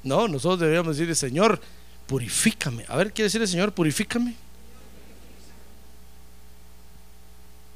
[0.08, 1.60] No, nosotros deberíamos decirle, Señor,
[2.08, 2.86] purifícame.
[2.88, 4.36] A ver, quiere decirle, Señor, purifícame.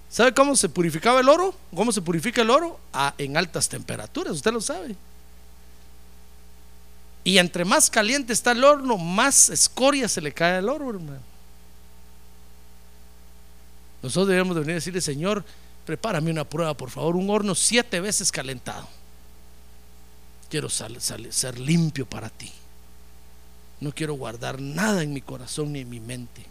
[0.10, 1.54] ¿Sabe cómo se purificaba el oro?
[1.74, 2.80] ¿Cómo se purifica el oro?
[2.92, 4.96] Ah, en altas temperaturas, usted lo sabe.
[7.24, 11.22] Y entre más caliente está el horno, más escoria se le cae al oro, hermano.
[14.02, 15.46] Nosotros debemos de venir a decirle, Señor,
[15.86, 18.88] prepárame una prueba, por favor, un horno siete veces calentado.
[20.52, 22.52] Quiero ser limpio para ti.
[23.80, 26.46] No quiero guardar nada en mi corazón ni en mi mente.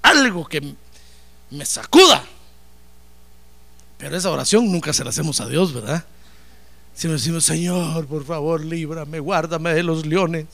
[0.00, 0.74] Algo que
[1.50, 2.24] me sacuda.
[3.98, 6.06] Pero esa oración nunca se la hacemos a Dios, ¿verdad?
[6.94, 10.46] Si nos decimos, Señor, por favor, líbrame, guárdame de los leones,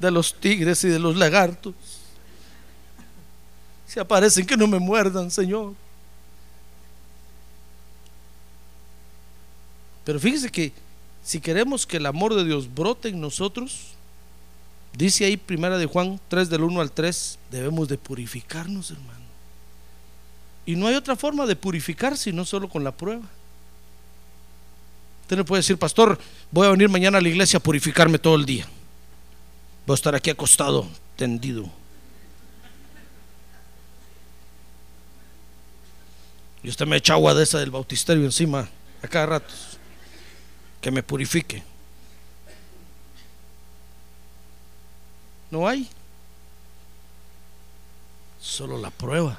[0.00, 1.74] de los tigres y de los lagartos.
[3.86, 5.74] Si aparecen, que no me muerdan, Señor.
[10.04, 10.72] Pero fíjese que
[11.22, 13.92] si queremos que el amor de Dios brote en nosotros,
[14.96, 19.22] dice ahí primera de Juan 3 del 1 al 3, debemos de purificarnos, hermano.
[20.66, 23.22] Y no hay otra forma de purificar sino solo con la prueba.
[25.22, 26.18] Usted no puede decir, pastor,
[26.50, 28.66] voy a venir mañana a la iglesia a purificarme todo el día.
[29.86, 30.86] Voy a estar aquí acostado,
[31.16, 31.70] tendido.
[36.62, 38.68] Y usted me echa agua de esa del bautisterio encima
[39.02, 39.52] a cada rato.
[40.82, 41.62] Que me purifique.
[45.50, 45.88] No hay.
[48.40, 49.38] Solo la prueba.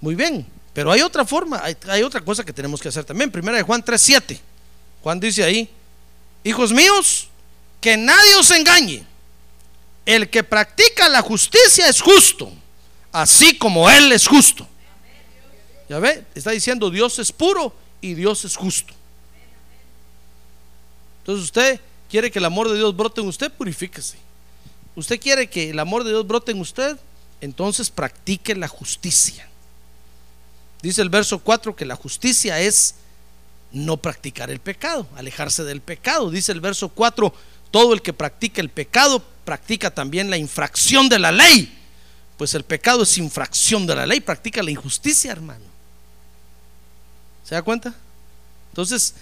[0.00, 3.30] Muy bien, pero hay otra forma, hay, otra cosa que tenemos que hacer también.
[3.30, 4.38] Primera de Juan 3:7.
[5.02, 5.68] Juan dice ahí,
[6.44, 7.28] hijos míos,
[7.80, 9.04] que nadie os engañe.
[10.04, 12.52] El que practica la justicia es justo,
[13.12, 14.66] así como Él es justo.
[15.88, 18.94] Ya ve, está diciendo Dios es puro y Dios es justo.
[21.20, 21.80] Entonces usted
[22.10, 24.18] quiere que el amor de Dios brote en usted, purifíquese.
[24.96, 26.96] Usted quiere que el amor de Dios brote en usted,
[27.40, 29.48] entonces practique la justicia.
[30.82, 32.94] Dice el verso 4 que la justicia es
[33.72, 36.30] no practicar el pecado, alejarse del pecado.
[36.30, 37.32] Dice el verso 4,
[37.70, 41.74] todo el que practica el pecado practica también la infracción de la ley.
[42.36, 45.77] Pues el pecado es infracción de la ley, practica la injusticia, hermano.
[47.48, 47.94] ¿Se da cuenta?
[48.72, 49.14] Entonces,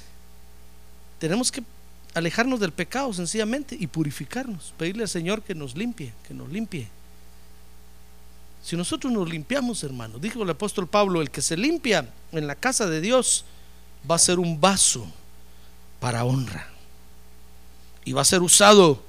[1.20, 1.62] tenemos que
[2.12, 6.88] alejarnos del pecado sencillamente y purificarnos, pedirle al Señor que nos limpie, que nos limpie.
[8.64, 12.56] Si nosotros nos limpiamos, hermano, dijo el apóstol Pablo, el que se limpia en la
[12.56, 13.44] casa de Dios
[14.10, 15.06] va a ser un vaso
[16.00, 16.66] para honra.
[18.04, 19.04] Y va a ser usado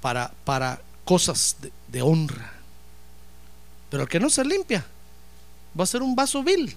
[0.00, 2.52] para, para cosas de, de honra.
[3.90, 4.86] Pero el que no se limpia
[5.76, 6.76] va a ser un vaso vil.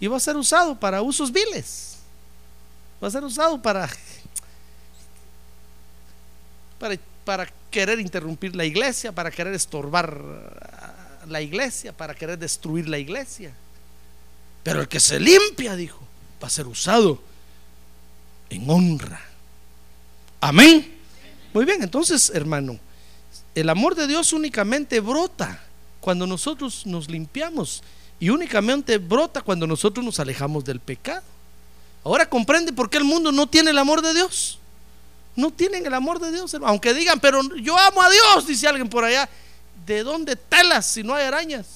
[0.00, 1.96] Y va a ser usado para usos viles.
[3.02, 3.88] Va a ser usado para,
[7.24, 10.20] para querer interrumpir la iglesia, para querer estorbar
[11.26, 13.52] la iglesia, para querer destruir la iglesia.
[14.62, 16.00] Pero el que se limpia, dijo,
[16.42, 17.20] va a ser usado
[18.50, 19.20] en honra.
[20.40, 20.94] Amén.
[21.52, 22.78] Muy bien, entonces, hermano,
[23.54, 25.62] el amor de Dios únicamente brota
[26.00, 27.82] cuando nosotros nos limpiamos
[28.24, 31.20] y únicamente brota cuando nosotros nos alejamos del pecado.
[32.02, 34.58] Ahora comprende por qué el mundo no tiene el amor de Dios.
[35.36, 38.88] No tienen el amor de Dios, aunque digan, pero yo amo a Dios, dice alguien
[38.88, 39.28] por allá.
[39.84, 41.66] ¿De dónde telas si no hay arañas?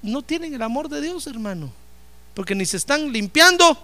[0.00, 1.70] No tienen el amor de Dios, hermano.
[2.32, 3.76] Porque ni se están limpiando,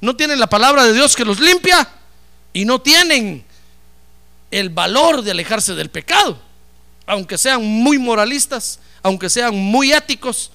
[0.00, 1.88] no tienen la palabra de Dios que los limpia
[2.52, 3.44] y no tienen
[4.52, 6.46] el valor de alejarse del pecado.
[7.08, 10.50] Aunque sean muy moralistas, aunque sean muy éticos,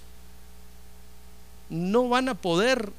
[1.68, 2.92] no van a poder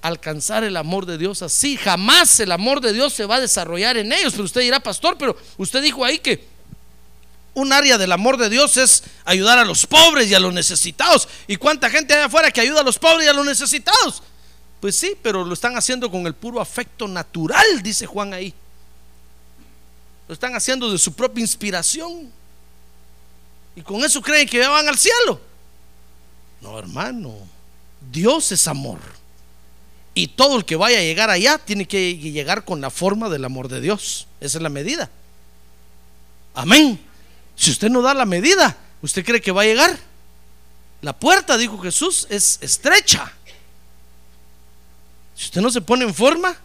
[0.00, 1.76] alcanzar el amor de Dios así.
[1.76, 4.32] Jamás el amor de Dios se va a desarrollar en ellos.
[4.32, 6.48] Pero usted dirá, pastor, pero usted dijo ahí que
[7.52, 11.28] un área del amor de Dios es ayudar a los pobres y a los necesitados.
[11.46, 14.22] ¿Y cuánta gente hay afuera que ayuda a los pobres y a los necesitados?
[14.80, 18.54] Pues sí, pero lo están haciendo con el puro afecto natural, dice Juan ahí.
[20.26, 22.37] Lo están haciendo de su propia inspiración.
[23.78, 25.40] Y con eso creen que ya van al cielo.
[26.60, 27.32] No, hermano.
[28.10, 28.98] Dios es amor.
[30.14, 33.44] Y todo el que vaya a llegar allá tiene que llegar con la forma del
[33.44, 34.26] amor de Dios.
[34.40, 35.08] Esa es la medida.
[36.54, 37.00] Amén.
[37.54, 39.96] Si usted no da la medida, ¿usted cree que va a llegar?
[41.00, 43.32] La puerta, dijo Jesús, es estrecha.
[45.36, 46.56] Si usted no se pone en forma,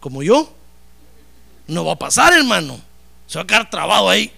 [0.00, 0.50] como yo,
[1.66, 2.80] no va a pasar, hermano.
[3.26, 4.32] Se va a quedar trabado ahí.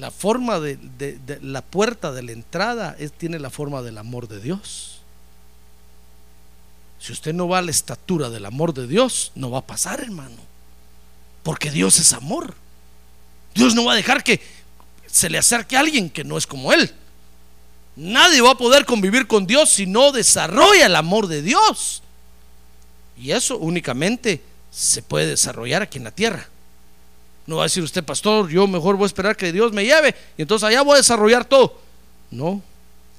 [0.00, 0.78] La forma de,
[1.42, 5.00] la puerta de la entrada tiene la forma del amor de Dios.
[6.98, 10.00] Si usted no va a la estatura del amor de Dios, no va a pasar,
[10.00, 10.38] hermano.
[11.42, 12.54] Porque Dios es amor.
[13.54, 14.40] Dios no va a dejar que
[15.06, 16.94] se le acerque a alguien que no es como Él.
[17.94, 22.02] Nadie va a poder convivir con Dios si no desarrolla el amor de Dios.
[23.18, 26.48] Y eso únicamente se puede desarrollar aquí en la tierra.
[27.46, 30.14] No va a decir usted, pastor, yo mejor voy a esperar que Dios me lleve
[30.36, 31.80] y entonces allá voy a desarrollar todo.
[32.30, 32.62] No,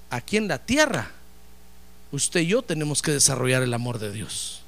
[0.09, 1.11] aquí en la tierra,
[2.11, 4.61] usted y yo tenemos que desarrollar el amor de Dios.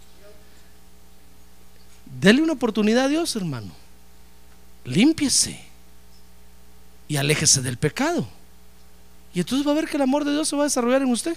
[2.19, 3.71] Dele una oportunidad a Dios, hermano.
[4.85, 5.59] Límpiese
[7.07, 8.27] y aléjese del pecado.
[9.33, 11.11] Y entonces va a ver que el amor de Dios se va a desarrollar en
[11.11, 11.35] usted.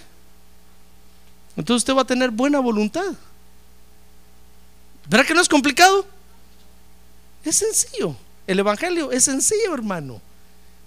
[1.55, 3.15] Entonces usted va a tener buena voluntad.
[5.09, 6.05] ¿Verdad que no es complicado?
[7.47, 8.13] Es sencillo.
[8.45, 10.21] El Evangelio es sencillo, hermano.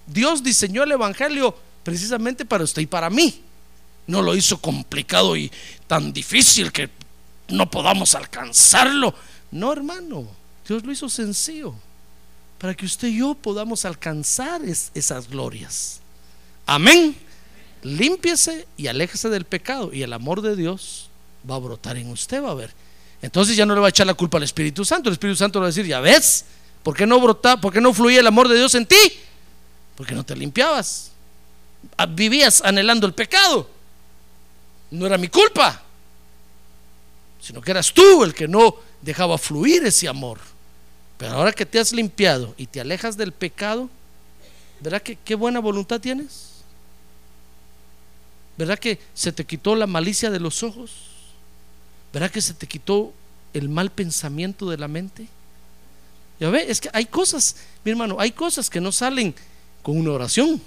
[0.06, 3.40] Dios diseñó el Evangelio precisamente para usted y para mí.
[4.06, 5.50] No lo hizo complicado y
[5.86, 6.90] tan difícil que
[7.48, 9.14] no podamos alcanzarlo.
[9.50, 10.28] No, hermano.
[10.68, 11.74] Dios lo hizo sencillo
[12.58, 16.00] para que usted y yo podamos alcanzar esas glorias.
[16.66, 17.16] Amén.
[17.82, 21.08] Límpiese y aléjese del pecado y el amor de Dios
[21.50, 22.74] va a brotar en usted, va a ver.
[23.22, 25.08] Entonces ya no le va a echar la culpa al Espíritu Santo.
[25.08, 26.44] El Espíritu Santo le va a decir, ya ves,
[26.82, 29.20] ¿por qué no brota, por qué no fluía el amor de Dios en ti?
[29.96, 31.10] Porque no te limpiabas.
[31.96, 33.68] Ah, vivías anhelando el pecado.
[34.90, 35.82] No era mi culpa,
[37.40, 40.38] sino que eras tú el que no dejaba fluir ese amor.
[41.16, 43.90] Pero ahora que te has limpiado y te alejas del pecado,
[44.80, 46.50] ¿verdad que qué buena voluntad tienes?
[48.56, 51.09] ¿Verdad que se te quitó la malicia de los ojos?
[52.12, 53.12] ¿Verdad que se te quitó
[53.52, 55.28] el mal pensamiento de la mente?
[56.38, 59.34] Ya ve, es que hay cosas, mi hermano, hay cosas que no salen
[59.82, 60.60] con una oración.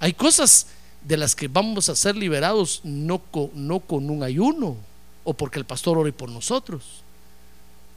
[0.00, 0.66] Hay cosas
[1.02, 4.76] de las que vamos a ser liberados no con, no con un ayuno
[5.22, 7.02] o porque el pastor ore por nosotros,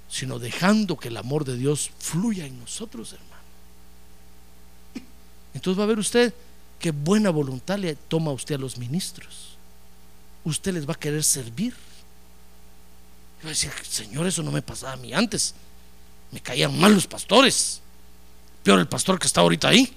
[0.09, 3.27] sino dejando que el amor de Dios fluya en nosotros, hermano.
[5.53, 6.33] Entonces va a ver usted
[6.79, 9.57] qué buena voluntad le toma usted a los ministros.
[10.43, 11.73] Usted les va a querer servir.
[13.39, 15.53] Yo va a decir, Señor, eso no me pasaba a mí antes.
[16.31, 17.81] Me caían mal los pastores.
[18.63, 19.95] Peor el pastor que está ahorita ahí.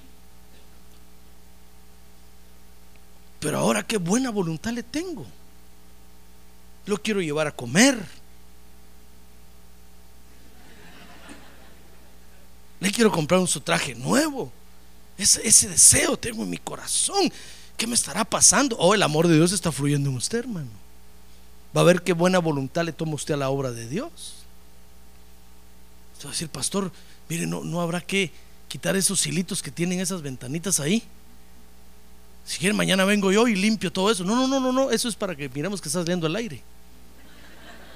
[3.41, 5.27] Pero ahora qué buena voluntad le tengo.
[6.87, 7.99] Lo quiero llevar a comer.
[12.81, 14.53] Le quiero comprar un su traje nuevo.
[15.17, 17.33] Ese, ese deseo tengo en mi corazón.
[17.77, 18.77] ¿Qué me estará pasando?
[18.79, 20.80] Oh, el amor de Dios está fluyendo en usted, hermano.
[21.77, 24.35] Va a ver qué buena voluntad le toma usted a la obra de Dios.
[26.15, 26.91] Usted va a decir, pastor,
[27.29, 28.33] mire, no, no habrá que
[28.69, 31.03] quitar esos hilitos que tienen esas ventanitas ahí.
[32.45, 34.25] Si quieren, mañana vengo yo y limpio todo eso.
[34.25, 34.91] No, no, no, no, no.
[34.91, 36.63] Eso es para que miremos que estás saliendo el aire.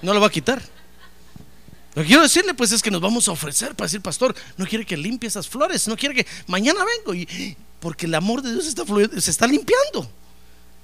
[0.02, 0.62] No lo va a quitar.
[1.94, 4.66] Lo que quiero decirle, pues, es que nos vamos a ofrecer para decir, pastor, no
[4.66, 7.14] quiere que limpie esas flores, no quiere que mañana vengo.
[7.14, 10.08] Y, porque el amor de Dios está fluyendo, se está limpiando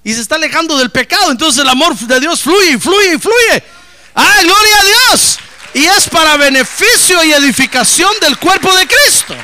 [0.03, 1.31] y se está alejando del pecado.
[1.31, 3.63] Entonces el amor de Dios fluye, fluye, fluye.
[4.15, 5.39] ¡Ah, gloria a Dios!
[5.73, 9.35] Y es para beneficio y edificación del cuerpo de Cristo.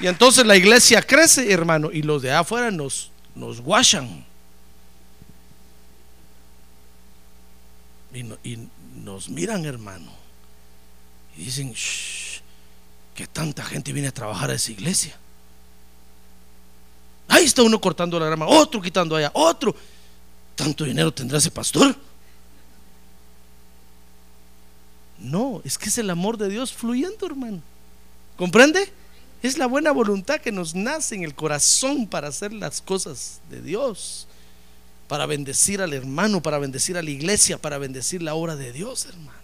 [0.00, 4.24] Y entonces la iglesia crece, hermano, y los de afuera nos, nos guachan.
[8.14, 8.58] Y,
[8.94, 10.12] nos miran, hermano.
[11.36, 11.74] Y dicen,
[13.14, 15.16] que tanta gente viene a trabajar a esa iglesia.
[17.28, 19.76] Ahí está uno cortando la grama, otro quitando allá, otro.
[20.56, 21.94] ¿Tanto dinero tendrá ese pastor?
[25.18, 27.60] No, es que es el amor de Dios fluyendo, hermano.
[28.36, 28.90] ¿Comprende?
[29.42, 33.60] Es la buena voluntad que nos nace en el corazón para hacer las cosas de
[33.60, 34.26] Dios,
[35.06, 39.06] para bendecir al hermano, para bendecir a la iglesia, para bendecir la obra de Dios,
[39.06, 39.38] hermano.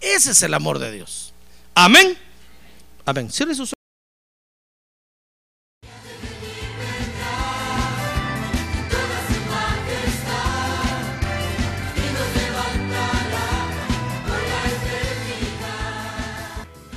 [0.00, 1.32] Ese es el amor de Dios.
[1.74, 2.16] Amén.
[3.04, 3.30] Amén.
[3.30, 3.72] Cierre sus